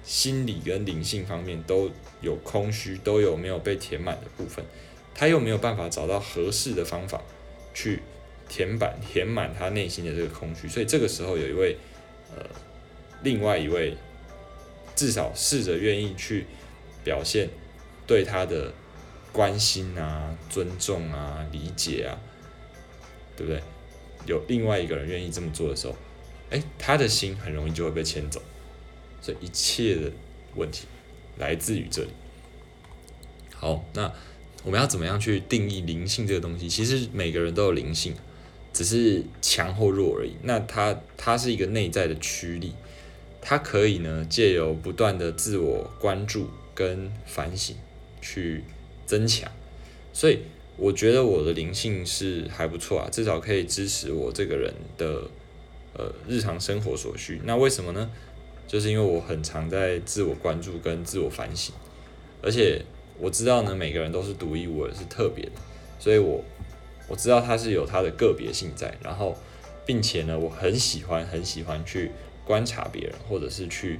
[0.05, 4.65] 心理跟灵性方面都有空虚，都有没有被填满的部分，
[5.15, 7.21] 他又没有办法找到合适的方法
[7.73, 8.01] 去
[8.49, 11.77] 填满填满他内心的这个空虚，所以这个时候有一位
[12.35, 12.45] 呃，
[13.21, 13.95] 另外一位
[14.93, 16.47] 至少试着愿意去
[17.05, 17.47] 表现
[18.05, 18.73] 对他的
[19.31, 22.19] 关心啊、尊重啊、理解啊，
[23.37, 23.63] 对不对？
[24.25, 25.95] 有另外一个人愿意这么做的时候，
[26.53, 28.39] 哎，他的心很容易就会被牵走。
[29.19, 30.11] 这一切的
[30.53, 30.85] 问题
[31.39, 32.09] 来自于这里。
[33.55, 34.13] 好，那
[34.63, 36.69] 我们要怎么样去定义灵性这个东西？
[36.69, 38.13] 其实每个人都有灵性，
[38.71, 40.33] 只是强或弱而已。
[40.43, 42.73] 那它它是一个内在的驱力，
[43.41, 47.75] 它可以呢借由不断的自我关注跟反省
[48.21, 48.63] 去
[49.07, 49.51] 增强。
[50.13, 50.41] 所以
[50.77, 55.23] 我觉得我的灵性是还不错啊，至少可以支持我这个人的
[55.97, 57.41] 呃日常生活所需。
[57.43, 58.09] 那为什么呢？
[58.67, 61.75] 就是因为我很常在自我关注跟自我反省，
[62.41, 62.83] 而且
[63.19, 65.51] 我知道呢，每个人都是独一无二，是特别的，
[65.99, 66.43] 所以我
[67.07, 69.37] 我知道他是有他的个别性在，然后
[69.85, 72.11] 并且呢，我很喜欢很喜欢去
[72.45, 73.99] 观察别人，或者是去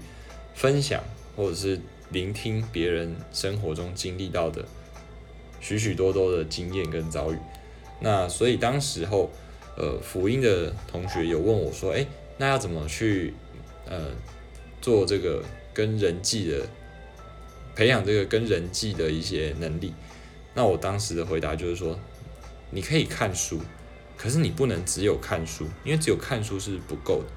[0.55, 1.03] 分享，
[1.35, 1.79] 或者是
[2.09, 4.65] 聆听别人生活中经历到的
[5.59, 7.37] 许许多多的经验跟遭遇。
[7.99, 9.29] 那所以当时候，
[9.75, 12.05] 呃，福音的同学有问我说，哎，
[12.37, 13.33] 那要怎么去，
[13.85, 14.11] 呃？
[14.81, 15.41] 做这个
[15.73, 16.67] 跟人际的
[17.73, 19.93] 培养，这个跟人际的一些能力。
[20.53, 21.97] 那我当时的回答就是说，
[22.69, 23.61] 你可以看书，
[24.17, 27.31] 可是你不能只有看书，因为只有看书是不够的，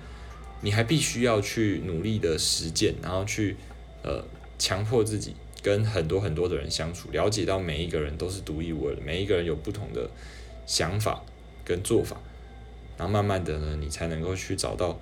[0.60, 3.54] 你还必须要去努力的实践，然后去
[4.02, 4.24] 呃
[4.58, 10.10] 强迫自己跟很多很多的人相处，了解到每一个人都是独一无二的，每一个人有不同的
[10.66, 11.22] 想法
[11.66, 12.16] 跟做法，
[12.96, 14.98] 然后慢慢的呢，你才能够去找到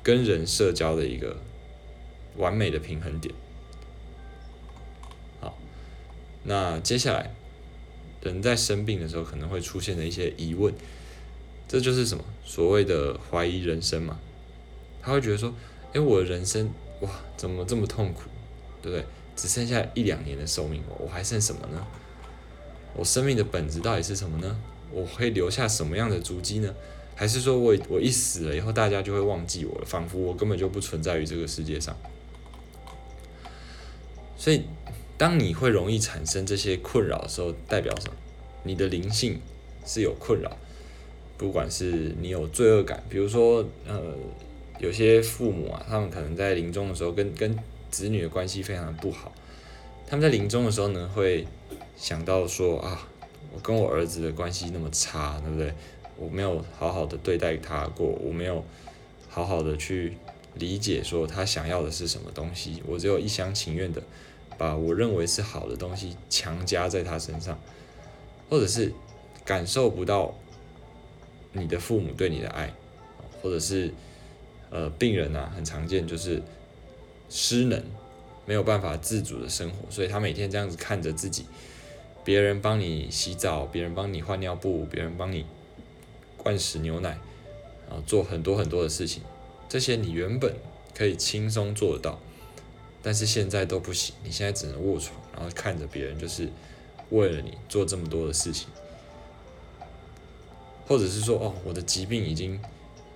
[0.00, 1.36] 跟人社交的一个。
[2.38, 3.34] 完美的平衡点。
[5.38, 5.54] 好，
[6.44, 7.30] 那接下来，
[8.22, 10.72] 人在生病的时候可能会出现的一些疑问，
[11.68, 14.18] 这就是什么所谓的怀疑人生嘛？
[15.02, 15.52] 他会觉得说，
[15.92, 18.22] 哎，我的人生哇，怎么这么痛苦，
[18.80, 19.04] 对不对？
[19.36, 21.86] 只剩下一两年的寿命，我还剩什么呢？
[22.94, 24.58] 我生命的本质到底是什么呢？
[24.92, 26.74] 我会留下什么样的足迹呢？
[27.14, 31.96] 还是说我我一死了以后，大家就会忘记我了，仿佛我根本就不存在于这个世界上？
[34.36, 34.62] 所以，
[35.16, 38.14] 当你会容易产生这些困扰的时候，代表什么？
[38.64, 39.40] 你的灵性
[39.84, 40.56] 是有困扰。
[41.38, 44.00] 不管是你有罪恶感，比如说呃，
[44.78, 47.58] 有些父母啊，他们可能在临终的时候跟跟
[47.90, 49.32] 子女的关系非常的不好，
[50.06, 51.46] 他们在临终的时候呢，会
[51.96, 53.08] 想到说啊，
[53.52, 55.74] 我跟我儿子的关系那么差，对不对？
[56.16, 58.64] 我没有好好的对待他过，我没有
[59.28, 60.16] 好好的去
[60.54, 64.02] 理解说他想要的是什么东西，我只有一厢情愿的
[64.56, 67.58] 把我认为是好的东西强加在他身上，
[68.48, 68.92] 或者是
[69.44, 70.34] 感受不到。
[71.54, 72.72] 你的父母对你的爱，
[73.42, 73.92] 或者是
[74.70, 76.42] 呃病人啊，很常见就是
[77.28, 77.78] 失能，
[78.46, 81.44] 没有办法自主的生活，所以他每天这样子看着自己，
[82.24, 85.44] 别人帮你洗澡，别人帮你换尿布，别人帮你
[86.36, 87.18] 灌食牛奶，
[87.88, 89.22] 然后做很多很多的事情，
[89.68, 90.54] 这些你原本
[90.94, 92.18] 可以轻松做得到，
[93.02, 96.48] 但是现在都不行，你现在只能卧床，然后看着别人就是
[97.10, 98.68] 为了你做这么多的事情。
[100.84, 102.60] 或者是说，哦，我的疾病已经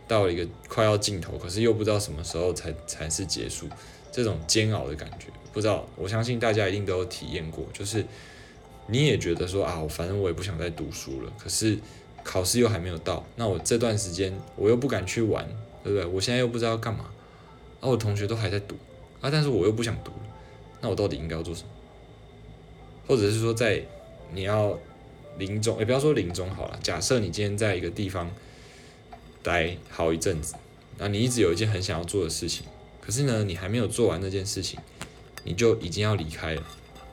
[0.09, 3.69] 到了一个快要尽头，可是又不知道什么时候才才是结束，
[4.11, 8.07] 这种煎熬的感觉，不知道，我相信大家一定都有体验过，就是
[8.89, 11.79] 你也觉得说啊，我反正我也不想再读书了，可是
[12.25, 15.47] 考试又还没有到，那我这段时间我又不敢去玩，
[15.83, 16.07] 对不对？
[16.07, 17.11] 我现在又不知道干嘛，
[17.81, 18.75] 啊，我同学都还在读，
[19.21, 20.13] 啊，但是我又不想读，
[20.81, 21.69] 那我到底应该要做什么？
[23.07, 23.83] 或者是说，在
[24.33, 24.79] 你要。
[25.39, 26.79] 临终，也不要说临终好了。
[26.83, 28.31] 假设你今天在一个地方
[29.43, 30.55] 待好一阵子，
[30.97, 32.65] 那你一直有一件很想要做的事情，
[33.03, 34.81] 可是呢，你还没有做完那件事情，
[35.45, 36.63] 你就已经要离开了，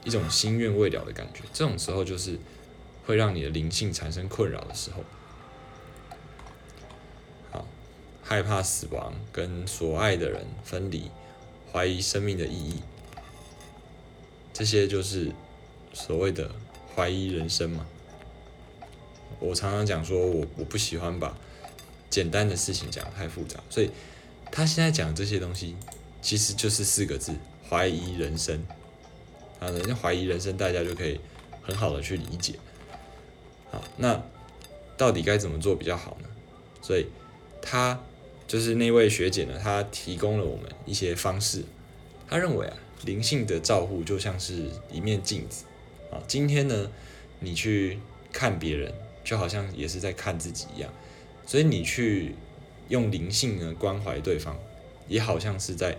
[0.03, 1.41] 一种心愿未了的感觉。
[1.53, 2.37] 这种时候就是
[3.05, 5.03] 会让你的灵性产生困扰的时候。
[7.51, 7.65] 好，
[8.21, 11.09] 害怕死亡，跟所爱的人分离，
[11.71, 12.81] 怀疑生命的意义，
[14.53, 15.31] 这些就是
[15.93, 16.51] 所谓的
[16.95, 17.85] 怀疑人生嘛。
[19.39, 21.35] 我常常讲说，我我不喜欢把
[22.09, 23.89] 简单的事情讲太复杂，所以
[24.51, 25.75] 他现在讲这些东西，
[26.21, 27.33] 其实就是四个字：
[27.69, 28.63] 怀疑人生。
[29.63, 31.19] 啊，人家怀疑人生，大家就可以
[31.61, 32.55] 很好的去理解。
[33.71, 34.21] 好，那
[34.97, 36.27] 到底该怎么做比较好呢？
[36.81, 37.07] 所以
[37.61, 37.97] 他
[38.45, 41.63] 就是那位学姐呢，她提供了我们一些方式。
[42.29, 45.63] 她认为啊，灵性的照护就像是一面镜子。
[46.11, 46.91] 啊，今天呢，
[47.39, 47.99] 你去
[48.31, 48.93] 看别人。
[49.23, 50.93] 就好像也是在看自己一样，
[51.45, 52.35] 所以你去
[52.89, 54.59] 用灵性呢关怀对方，
[55.07, 55.97] 也好像是在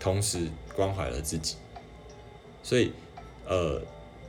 [0.00, 1.56] 同时关怀了自己。
[2.64, 2.90] 所以，
[3.46, 3.80] 呃，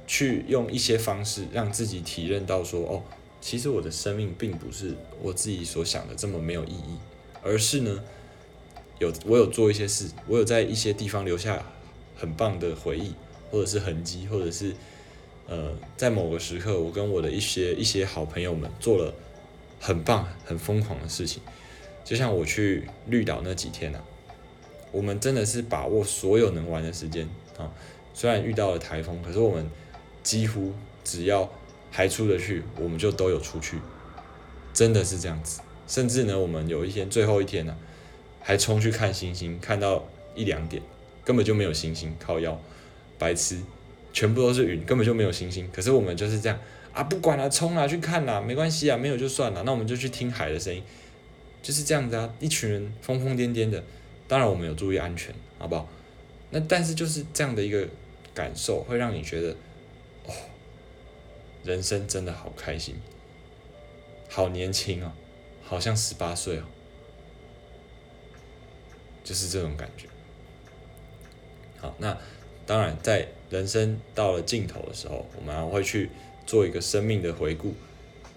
[0.06, 3.02] 去用一些方式让自己体认到说，哦，
[3.42, 7.00] 其实我的生命并不是我自己所想的这么没有意义，
[7.42, 8.04] 而是呢，
[9.00, 11.66] 有我有做一些事，我有在一些地方留下
[12.16, 13.14] 很棒的回忆，
[13.50, 14.76] 或者是痕迹，或者是。
[15.48, 19.14] 呃，在某个时刻，我跟我的一些一些好朋友们做了
[19.80, 21.40] 很棒、很疯狂的事情。
[22.04, 24.00] 就像我去绿岛那几天呐，
[24.92, 27.30] 我们真的是把握所有能玩的时间
[27.60, 27.72] 啊。
[28.16, 29.70] 虽然遇到了台风，可是我们
[30.24, 31.48] 几乎只要
[31.92, 33.78] 还出得去，我们就都有出去。
[34.74, 35.62] 真的是这样子。
[35.86, 37.76] 甚至呢，我们有一天最后一天呢，
[38.42, 40.04] 还冲去看星星，看到
[40.34, 40.82] 一两点，
[41.26, 42.58] 根本就没有星星，靠腰，
[43.20, 43.60] 白痴。
[44.14, 45.70] 全部都是云，根本就没有星星。
[45.74, 46.58] 可是我们就是这样
[46.94, 49.62] 啊，不管了，冲啊，去看啦，没关系啊，没有就算了。
[49.64, 50.82] 那我们就去听海的声音，
[51.62, 52.34] 就是这样子啊。
[52.40, 53.84] 一群人疯疯癫癫的，
[54.26, 55.90] 当然我们有注意安全，好不好？
[56.52, 57.86] 那但是就是这样的一个
[58.36, 59.56] 感受，会让你觉得，
[60.28, 60.34] 哦，
[61.64, 62.96] 人生真的好开心，
[64.30, 65.12] 好年轻哦，
[65.64, 66.64] 好像十八岁哦，
[69.24, 70.08] 就是这种感觉。
[71.80, 72.16] 好，那
[72.68, 73.28] 当然在。
[73.52, 76.10] 人生到了尽头的时候，我们会去
[76.48, 77.76] 做一个生命的回顾，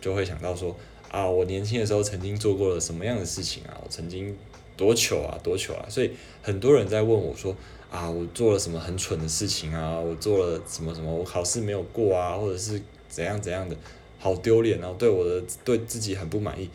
[0.03, 0.77] 就会想到说
[1.11, 3.81] 啊，我年轻的时候曾经做过了什么样的事情啊？
[3.83, 4.37] 我曾经
[4.77, 5.87] 多糗啊，多糗啊！
[5.89, 7.57] 所以很多人在问我说
[7.91, 9.99] 啊，我做了什么很蠢的事情啊？
[9.99, 11.15] 我做了什么什么？
[11.15, 13.77] 我考试没有过啊，或者是怎样怎样的，
[14.19, 14.95] 好丢脸哦！
[14.99, 16.69] 对我的对自己很不满意，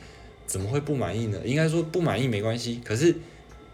[0.46, 1.40] 怎么会不满意呢？
[1.46, 3.16] 应该说不满意没关系，可是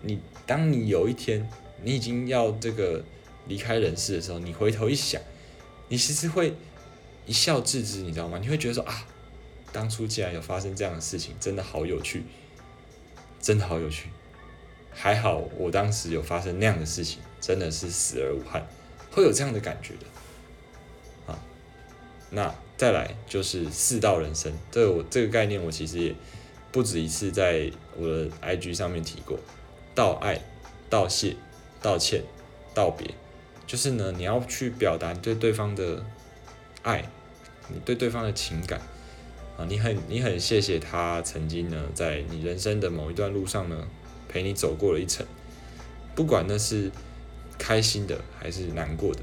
[0.02, 1.50] 你当你有一天
[1.84, 3.04] 你已经要这个。
[3.48, 5.20] 离开人世的时候，你回头一想，
[5.88, 6.54] 你其实会
[7.26, 8.38] 一笑置之，你知道吗？
[8.40, 9.08] 你会觉得说啊，
[9.72, 12.26] 当初竟然有发生这样的事情，真的好有趣，
[13.42, 14.10] 真的好有趣。
[14.92, 17.20] 还好我当时有发生那样的事情，
[17.50, 18.64] 真的是死而无憾，
[19.10, 21.34] 会有这样的感觉的。
[21.34, 21.40] 啊，
[22.30, 26.16] 那再来就是四道人生，这我这个概念我其实也
[26.72, 29.40] 不止一次在我的 IG 上面提过，
[29.96, 30.40] 道爱、
[30.92, 31.38] 道谢、
[31.82, 32.22] 道歉、
[32.76, 33.16] 道别。
[33.66, 36.06] 就是呢，你要去表达对对方的
[36.84, 37.10] 爱，
[37.68, 38.80] 你对对方的情感，
[39.58, 43.88] 啊，你很你很谢谢他曾经呢，在你人生的某一段路上呢，
[44.28, 45.26] 陪你走过了一程，
[46.14, 46.92] 不管那是
[47.60, 49.20] 开心的还是难过的，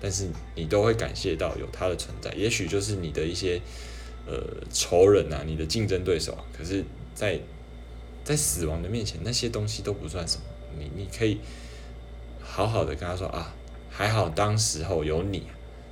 [0.00, 2.30] 但是你都会感谢到有他的存在。
[2.34, 3.60] 也许就是你的一些
[4.26, 4.38] 呃
[4.70, 6.84] 仇人啊，你的竞争对手啊，可是，
[7.14, 7.40] 在
[8.22, 10.42] 在死亡的面前，那些东西都不算什么。
[10.78, 11.40] 你你可以
[12.40, 13.54] 好好的跟他说啊，
[13.90, 15.44] 还好当时候有你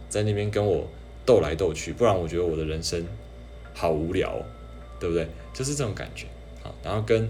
[0.09, 0.87] 在那边跟我
[1.25, 3.05] 斗来斗去，不然我觉得我的人生
[3.75, 4.41] 好无聊，
[5.01, 5.27] 对不对？
[5.53, 6.27] 就是这种感觉
[6.63, 7.29] 好，然后跟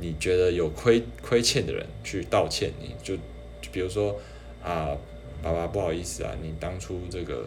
[0.00, 3.14] 你觉得有亏亏欠的人去道歉，你就
[3.72, 4.18] 比如说
[4.62, 4.96] 啊，
[5.42, 7.46] 爸爸不好意思啊，你当初这个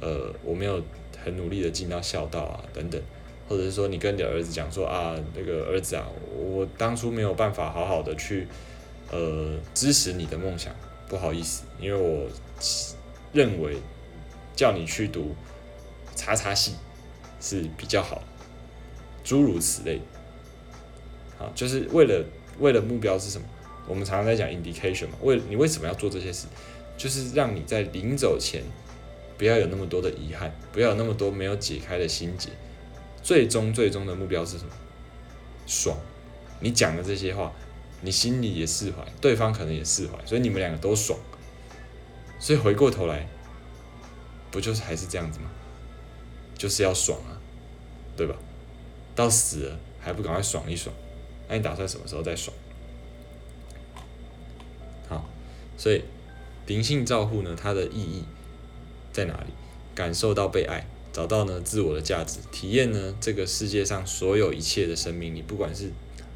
[0.00, 0.82] 呃我没有
[1.24, 3.00] 很努力的尽到孝道啊，等等。
[3.46, 8.48] 或者是说，你跟你的儿子讲说啊，那个儿子啊，我当初没有办法好好的去，
[9.12, 10.74] 呃，支持你的梦想，
[11.06, 12.26] 不好意思，因为我
[13.34, 13.76] 认为
[14.56, 15.34] 叫你去读
[16.16, 16.76] 叉叉系
[17.38, 18.22] 是比较好，
[19.22, 20.00] 诸如此类，
[21.36, 22.24] 好，就是为了
[22.58, 23.46] 为了目标是什么？
[23.86, 26.46] 我们常常在讲 indication 嘛，为你为什么要做这些事？
[26.96, 28.62] 就是让你在临走前
[29.36, 32.50] 不要有那么多的遗憾，不要有那么多没有解开的心结。
[33.22, 34.70] 最终最终的目标是什么？
[35.66, 35.96] 爽！
[36.60, 37.52] 你讲的这些话，
[38.02, 41.18] 你心里也释怀，对方可能也释怀，所以你们两个都爽。
[42.38, 43.26] 所以回过头来，
[44.50, 45.50] 不就是还是这样子吗？
[46.56, 47.40] 就是要爽啊，
[48.16, 48.36] 对吧？
[49.16, 50.94] 到死了还不赶快爽一爽？
[51.48, 52.54] 那你打算什么时候再爽？
[55.76, 56.02] 所以
[56.66, 58.24] 灵性照护呢，它的意义
[59.12, 59.52] 在哪里？
[59.94, 60.86] 感受到被爱。
[61.12, 65.88] 找到呢自我的价值，体验呢这个世界上所有一切的生命你，不管是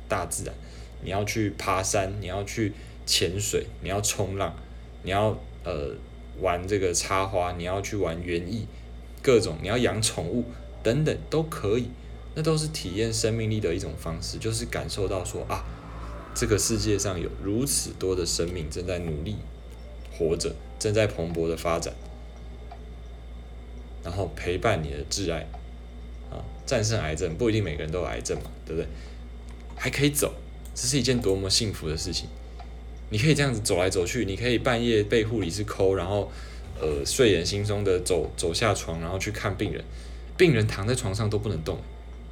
[0.07, 0.55] 大自然，
[1.03, 2.73] 你要去爬山，你要去
[3.05, 4.55] 潜水，你要冲浪，
[5.03, 5.91] 你要呃
[6.41, 8.69] 玩这个插花，你要去玩园艺，
[9.21, 10.45] 各种你要养宠物
[10.85, 11.89] 等等都可以，
[12.37, 15.65] 那都是体验生命力的一种方式，就是感受到说啊，
[16.39, 19.35] 这个世界上有如此多的生命正在努力
[20.17, 21.93] 活着，正在蓬勃的发展。
[24.05, 25.41] 然后陪伴你的挚爱，
[26.31, 28.89] 啊，战胜癌症不一定每个人都有癌症嘛，对不对？
[29.75, 30.33] 还可以走，
[30.77, 32.29] 这是一件多么幸福的事情！
[33.11, 36.31] 你可以这样子走来走去，你可以半夜被护理师抠，然后
[36.81, 39.85] 呃睡眼惺忪的走走下床，然后去看病人，
[40.37, 41.79] 病人躺在床上都不能动，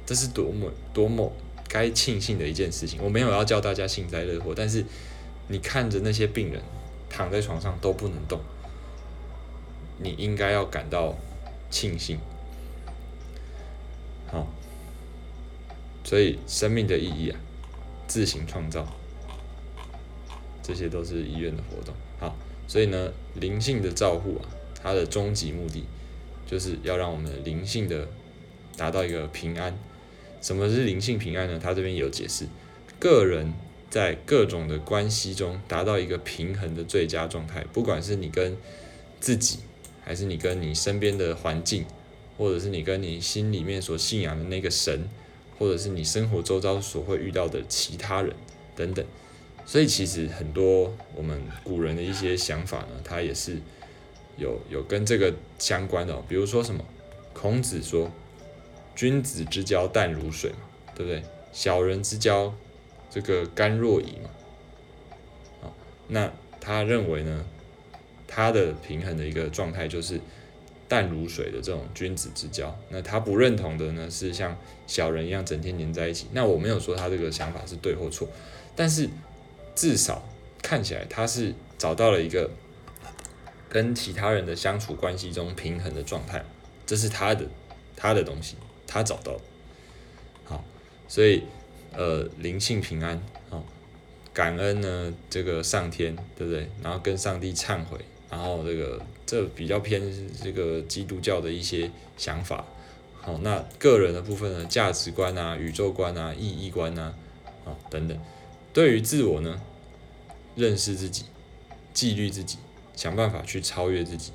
[0.05, 1.29] 这是多么多么
[1.69, 2.99] 该庆幸的一件事情！
[3.01, 4.83] 我没有要叫大家幸灾乐祸，但是
[5.47, 6.61] 你看着那些病人
[7.09, 8.39] 躺在床上都不能动，
[9.99, 11.15] 你应该要感到。
[11.69, 12.17] 庆幸，
[14.31, 14.47] 好，
[16.01, 17.37] 所以生命的意义啊，
[18.07, 18.87] 自行创造，
[20.63, 21.93] 这些都是医院的活动。
[22.21, 22.33] 好，
[22.69, 24.47] 所以呢，灵性的照护啊，
[24.81, 25.83] 它的终极目的
[26.45, 28.07] 就是要让我们灵性的
[28.77, 29.77] 达到一个平安。
[30.41, 31.59] 什么是灵性平安呢？
[31.61, 32.45] 他这边有解释，
[32.99, 33.53] 个人
[33.89, 38.57] 在各种的关系中达到一个平衡的最佳状态，不管是你跟
[39.19, 39.59] 自己。
[40.07, 41.83] 还是你跟你身边的环境，
[42.37, 45.05] 或者是你跟你心里面所信仰的那个神，
[45.59, 48.33] 或者是你生活周遭所会遇到的其他人
[48.73, 49.05] 等等，
[49.65, 53.57] 所以其实很多我们古人的一些想法呢，它也是
[54.37, 56.15] 有有跟这个相关的。
[56.29, 56.85] 比如说什么，
[57.33, 58.09] 孔子说
[58.97, 61.23] ：“君子之交淡如水”嘛，对不对？
[61.53, 62.53] 小人之交，
[63.09, 64.29] 这个甘若饴嘛。
[65.61, 65.73] 好，
[66.09, 66.29] 那
[66.59, 67.45] 他认为呢？
[68.29, 70.19] 他的平衡的一个状态就是
[70.87, 76.27] 淡如水的这种君子之交，那他不认同的呢是像小人一样整天黏在一起。
[76.33, 78.27] 那我没有说他这个想法是对或错，
[78.75, 79.09] 但是
[79.73, 80.21] 至少
[80.61, 82.51] 看起来他是找到了一个
[83.69, 86.43] 跟其他人的相处关系中平衡的状态，
[86.85, 87.45] 这是他的
[87.95, 88.57] 他的东西，
[88.87, 89.37] 他找到。
[90.45, 90.63] 好，
[91.07, 91.43] 所以
[91.93, 93.21] 呃灵性平安
[93.51, 93.61] 啊，
[94.33, 96.67] 感恩呢这个上天，对不对？
[96.81, 97.99] 然后跟上帝忏悔。
[98.29, 100.01] 然后这个这比较偏
[100.43, 102.65] 这个基督教的一些想法，
[103.21, 107.15] 好，那个人的部分呢，价值观啊、宇宙观啊、意义观啊，
[107.63, 108.19] 啊等等，
[108.73, 109.61] 对于自我呢，
[110.57, 111.23] 认识自己，
[111.93, 112.57] 纪律自己，
[112.97, 114.33] 想办法去超越自己，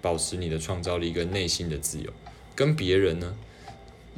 [0.00, 2.12] 保持你的创造力跟内心的自由，
[2.54, 3.36] 跟别人呢，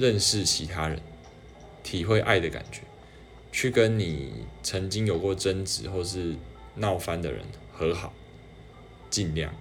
[0.01, 0.99] 认识其他人，
[1.85, 2.81] 体会爱的感觉，
[3.53, 4.33] 去跟你
[4.63, 6.35] 曾经有过争执或是
[6.77, 8.13] 闹翻的人和好。
[9.11, 9.53] 尽量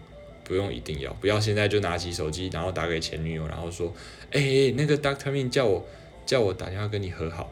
[0.43, 3.91] 不用一定要，不要现在就拿起手机，然后打给前女友，然后说，
[4.31, 5.83] 哎，那个 Doctor mi 叫我
[6.25, 7.51] 叫我打电话跟你和好，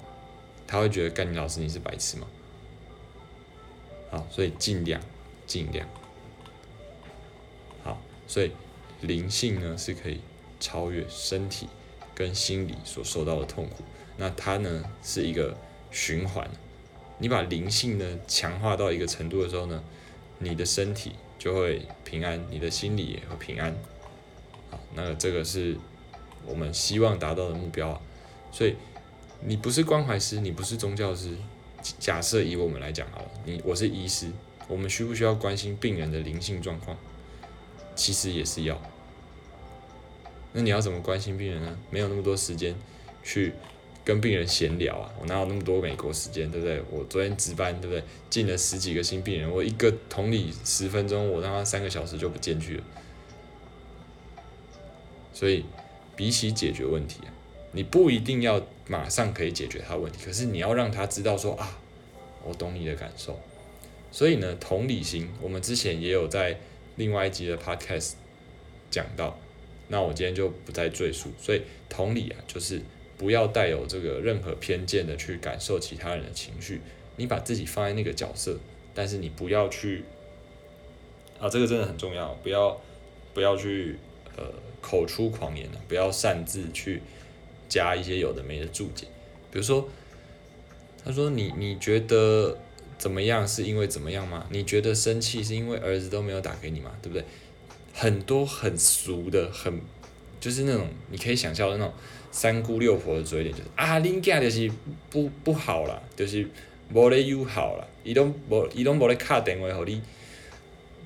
[0.68, 2.28] 他会觉得干你老师你是白痴吗？
[4.12, 5.02] 好，所以尽量
[5.48, 5.90] 尽量
[7.84, 8.52] 好，所以
[9.02, 10.22] 灵性呢是可以
[10.60, 11.68] 超越身体
[12.18, 13.84] 跟心理所受到的痛苦。
[14.18, 15.55] 那它呢是一个
[15.91, 16.49] 循环，
[17.20, 19.84] 你把灵性呢强化到一个程度的时候呢，
[20.39, 23.72] 你的身体就会平安，你的心理也会平安。
[24.72, 25.78] 好，那这个是
[26.47, 28.01] 我们希望达到的目标啊。
[28.51, 28.76] 所以
[29.41, 31.38] 你不是关怀师，你不是宗教师。
[31.99, 34.32] 假设以我们来讲好了，你我是医师，
[34.68, 36.97] 我们需不需要关心病人的灵性状况？
[37.95, 38.82] 其实也是要。
[40.58, 41.78] 那你要怎么关心病人呢？
[41.91, 42.76] 没有那么多时间
[43.24, 43.53] 去
[44.03, 45.14] 跟病人闲聊啊！
[45.20, 46.82] 我哪有那么多美国时间，对不对？
[46.89, 48.03] 我昨天值班，对不对？
[48.28, 52.84] 进了十几个新病人，我一个同理十分钟，我他妈三个小时就不进去了。
[55.32, 55.64] 所以，
[56.16, 57.30] 比起解决问题啊，
[57.74, 61.78] 你不一定要马上可以解决他问题，可是你要让他知道说啊，
[62.43, 63.39] 我懂你的感受。
[64.12, 66.60] 所以呢，同理心，我们之前也有在
[66.95, 68.14] 另外一集的 podcast
[68.89, 69.38] 讲到。
[69.90, 72.82] 那我今天就不再赘述，所以同理啊，就是
[73.18, 76.82] 不要带有这个任何偏见的去感受其他人的情绪，
[77.16, 78.58] 你把自己放在那个角色，
[78.94, 80.04] 但是你不要去，
[81.40, 82.80] 啊，这个真的很重要，不要
[83.34, 83.96] 不要去
[84.36, 84.44] 呃
[84.82, 87.02] 口出狂言了不要擅自去
[87.70, 89.08] 加一些有的没的注解，
[89.52, 89.90] 比如说，
[91.04, 92.58] 他说你你觉得
[92.98, 94.46] 怎么样是因为怎么样吗？
[94.50, 96.92] 你觉得生气是因为儿子都没有打给你吗？
[97.02, 97.24] 对不对？
[98.00, 99.82] 很多很俗的，很
[100.39, 101.91] 就是那种你可以想象的那种
[102.32, 104.72] 三姑六婆的嘴脸，就是啊，恁家就是
[105.10, 106.48] 不不好啦，就是
[106.93, 110.00] 无咧友好啦，伊拢无伊拢无咧敲电话互你，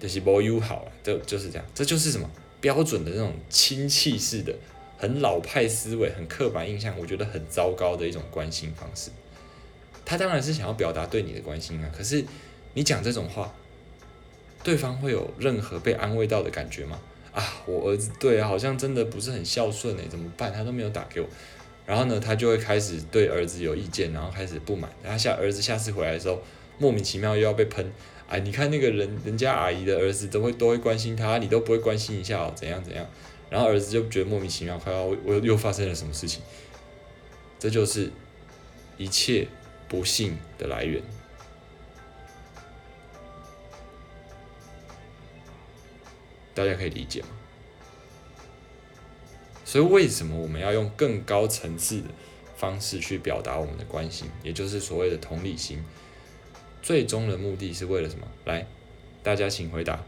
[0.01, 2.29] 就是无友好啦，就就是这样，这就是什么
[2.59, 4.53] 标准的那种亲戚式的，
[4.97, 9.11] 很老派思维，很刻板印象，我觉得很糟糕的一种关心方式。
[10.03, 12.25] 他当然是想要表达对你的关心啊，可是
[12.73, 13.53] 你讲这种话。
[14.63, 16.99] 对方会有任何被安慰到的感觉吗？
[17.31, 20.51] 啊，我儿子对啊，好像真的不是很孝顺哎，怎么办？
[20.51, 21.27] 他都没有打给我，
[21.85, 24.91] 然后呢，他就会开始对儿子有意见，然后开始不满。
[25.01, 26.41] 然后下儿子下次回来的时候，
[26.77, 27.91] 莫名其妙又要被喷。
[28.27, 33.05] 哎，你看那个人，人家阿姨的儿子都会都会关心他，你都不会关心一下哦，怎样怎样？
[33.49, 36.41] 然后儿子就觉得莫名其妙，快要我又发生了什么事情？
[37.59, 38.09] 这就是
[38.97, 39.47] 一切
[39.87, 41.01] 不幸的来源。
[46.63, 47.27] 大家可以理解吗？
[49.65, 52.07] 所以为什么我们要用更高层次的
[52.55, 55.83] 方式去表达我们的关心，也就是所谓的同理心？
[56.83, 58.27] 最终的目的是为了什么？
[58.45, 58.67] 来，
[59.23, 60.03] 大家请回答。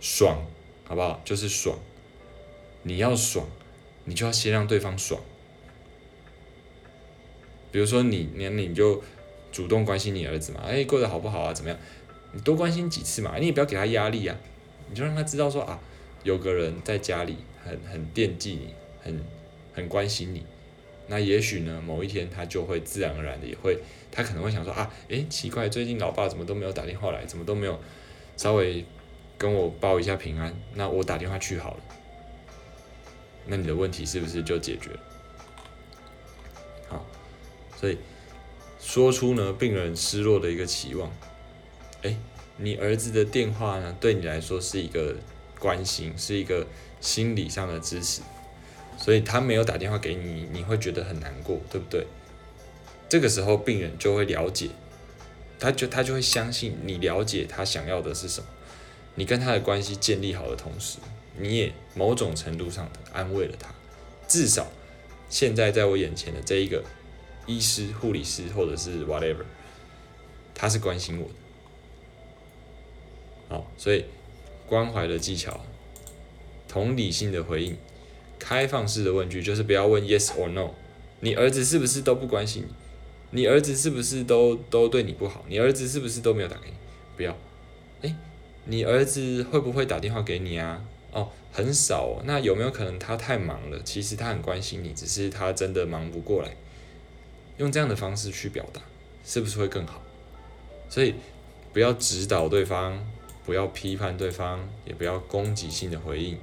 [0.00, 0.44] 爽，
[0.84, 1.22] 好不好？
[1.24, 1.78] 就是爽。
[2.82, 3.48] 你要爽，
[4.04, 5.18] 你就要先让对方爽。
[7.72, 9.02] 比如说你，你你就
[9.50, 11.54] 主动关心你儿子嘛，哎，过得好不好啊？
[11.54, 11.78] 怎么样？
[12.32, 14.36] 你多关心几次嘛，你也不要给他压力啊，
[14.88, 15.78] 你就让他知道说啊，
[16.22, 19.24] 有个人在家里很很惦记你，很
[19.74, 20.44] 很关心你，
[21.06, 23.78] 那也许呢，某一天他就会自然而然的也会，
[24.10, 27.78] 他可能会想说啊，诶，奇怪，最近老爸怎么都没有打电话来，怎么都没有
[28.36, 28.84] 稍微
[29.36, 31.80] 跟我报一下平安，那我打电话去好了，
[33.46, 35.00] 那你的问题是不是就解决了？
[36.88, 37.06] 好，
[37.76, 37.98] 所以
[38.80, 41.10] 说出呢病人失落的一个期望。
[42.02, 42.16] 哎，
[42.60, 43.96] 你儿子的电话呢？
[44.00, 45.14] 对你来说是一个
[45.60, 46.66] 关心，是一个
[47.00, 48.20] 心理上的支持，
[48.98, 52.04] 所以他没有打电话给你，你会觉得很难过，对不对？
[53.08, 54.70] 这个时候病人就会了解，
[55.58, 58.46] 他就他就会相信你了解他想要的是什么。
[59.14, 60.98] 你跟他的关系建立好的同时，
[61.38, 63.72] 你也某种程度上的安慰了他，
[64.26, 64.66] 至少
[65.28, 66.82] 现在在我眼前的这一个
[67.46, 69.44] 医师、护理师或者是 whatever，
[70.54, 71.34] 他是关心我的。
[73.48, 74.04] 好，所以
[74.66, 75.60] 关怀的技巧，
[76.68, 77.76] 同理性的回应，
[78.38, 80.70] 开放式的问句，就是不要问 yes or no。
[81.20, 82.64] 你儿子是不是都不关心
[83.30, 83.40] 你？
[83.40, 85.44] 你儿子是不是都都对你不好？
[85.48, 86.74] 你儿子是不是都没有打给你？
[87.16, 87.36] 不要。
[88.02, 88.14] 诶，
[88.66, 90.84] 你儿子会不会打电话给你啊？
[91.12, 92.20] 哦，很少。
[92.24, 93.80] 那有没有可能他太忙了？
[93.82, 96.54] 其实他很关心你，只是他真的忙不过来。
[97.56, 98.82] 用这样的方式去表达，
[99.24, 100.02] 是不是会更好？
[100.88, 101.14] 所以
[101.72, 103.04] 不要指导对方。
[103.48, 106.36] 不要批判对方，也不要攻击性的回应，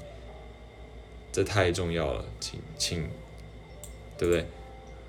[1.32, 3.08] 这太重要了，请请，
[4.18, 4.44] 对不对？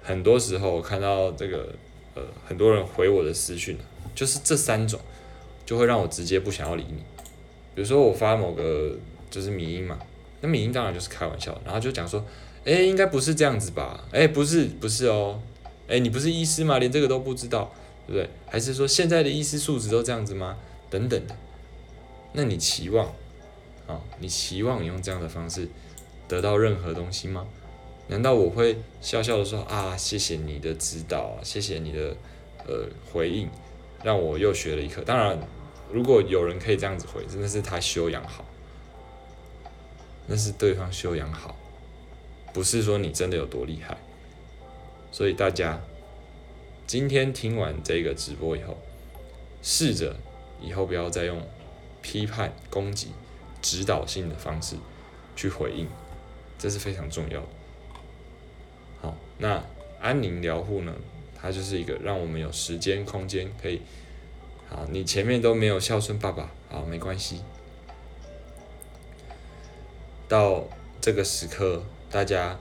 [0.03, 1.72] 很多时候我看到这个，
[2.14, 3.78] 呃，很多人回我的私讯，
[4.14, 5.01] 就是这三种，
[5.64, 7.03] 就会让我直接不想要理你。
[7.74, 8.94] 比如说我发某个
[9.30, 9.99] 就是米音嘛，
[10.42, 12.22] 那米音当然就是开玩笑，然后就讲说，
[12.66, 14.05] 哎，应该不是这样子吧？
[14.12, 15.40] 哎，不是，不是哦，
[15.88, 16.78] 哎，你不是医师吗？
[16.78, 17.72] 连这个都不知道，
[18.07, 18.28] 对不对？
[18.44, 20.59] 还是说现在的医师素质都这样子吗？
[20.90, 21.34] 等等的。
[22.37, 23.07] 那你期望，
[23.87, 25.66] 啊，你期望你用这样的方式
[26.28, 27.47] 得到任何东西吗？
[28.09, 32.14] 难道我会笑笑的说啊，谢谢你的指导，谢谢你的
[32.66, 33.49] 呃回应，
[34.05, 35.01] 让我又学了一课。
[35.01, 35.39] 当然，
[35.91, 38.45] 如果有人可以这样子回，真的是他修养好，
[40.26, 41.57] 那是对方修养好，
[42.53, 43.97] 不是说你真的有多厉害。
[45.11, 45.80] 所以大家
[46.87, 48.76] 今天听完这个直播以后，
[49.62, 50.14] 试着
[50.61, 51.41] 以后不要再用
[52.07, 53.09] 批判、攻击、
[53.61, 54.76] 指导性的方式
[55.34, 55.88] 去回应，
[56.57, 57.46] 这是非常重要的。
[59.02, 59.61] 好，那
[60.00, 60.94] 安宁疗护呢？
[61.34, 63.82] 它就是一个让我们有时间、空间可以，
[64.70, 67.42] 好，你前面都没有孝顺爸爸，好，没关系。
[70.28, 70.64] 到
[71.00, 72.57] 这个时刻，大家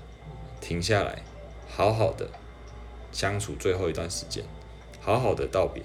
[0.60, 1.22] 停下来，
[1.70, 2.28] 好好的
[3.12, 4.44] 相处最后一段时间，
[5.00, 5.84] 好好的道别，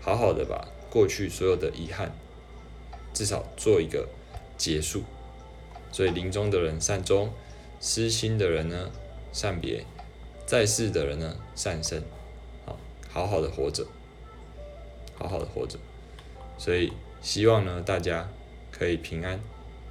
[0.00, 2.12] 好好的把过去所有的遗憾，
[3.18, 4.08] 至少做一个
[4.56, 5.02] 结束。
[5.90, 7.32] 所以临终的人善终，
[7.80, 8.92] 失心的人呢？
[9.32, 9.84] 善别，
[10.46, 12.00] 在世的人呢，善生，
[12.64, 13.84] 好，好好的活着，
[15.16, 15.76] 好好的活着，
[16.56, 18.28] 所以希望呢，大家
[18.70, 19.40] 可以平安。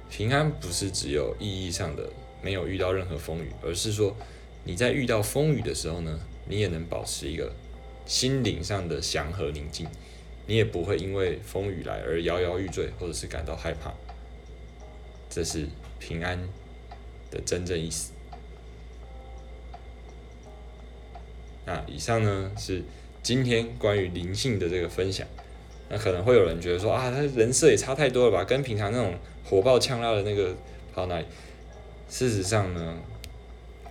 [0.08, 2.10] 平安不是只有意义上的
[2.40, 4.16] 没有遇到任何风雨，而是说
[4.64, 7.52] 你在遇到风雨的时候呢，你也能保持一个
[8.06, 9.86] 心灵上的祥和宁静，
[10.48, 13.92] 你也不会因为风雨来而摇摇欲坠，或者是感到害怕。
[15.28, 15.66] 这是
[16.00, 16.36] 平安
[17.30, 18.12] 的真正意思。
[21.66, 22.82] 那以上呢是
[23.22, 25.26] 今天关于灵性的这个分享。
[25.90, 30.54] 那可能会有人觉得说啊，他人设也差太多了吧，跟平常那种火爆呛辣的那个
[30.94, 31.26] 跑哪里？
[32.08, 32.96] 事实上呢，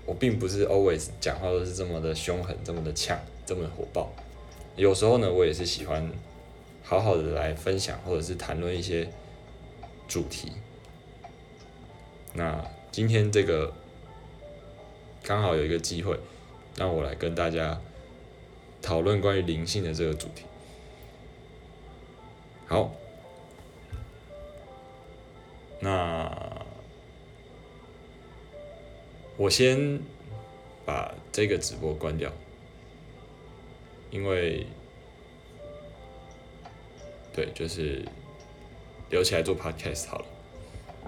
[0.07, 4.11] 我并不是 always 讲话都是这么的凶狠，这么的呛，这么的火爆。
[4.75, 6.07] 有时候呢，我也是喜欢
[6.87, 9.07] 好好的来分享，或者是谈论一些
[10.07, 10.53] 主题。
[12.33, 13.73] 那今天这个
[15.21, 16.17] 刚好有一个机会。
[16.77, 17.81] 让我来跟大家
[18.83, 20.43] 讨论关于灵性的这个主题。
[22.67, 22.91] 好，
[25.79, 26.31] 那
[29.37, 29.99] 我先
[30.85, 32.31] 把这个直播关掉，
[34.11, 34.67] 因为
[37.37, 38.03] 对，就是
[39.11, 40.25] 留起来做 podcast 好了。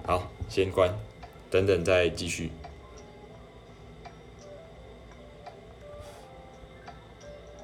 [0.06, 0.88] 好，先关，
[1.50, 2.52] 等等再继续。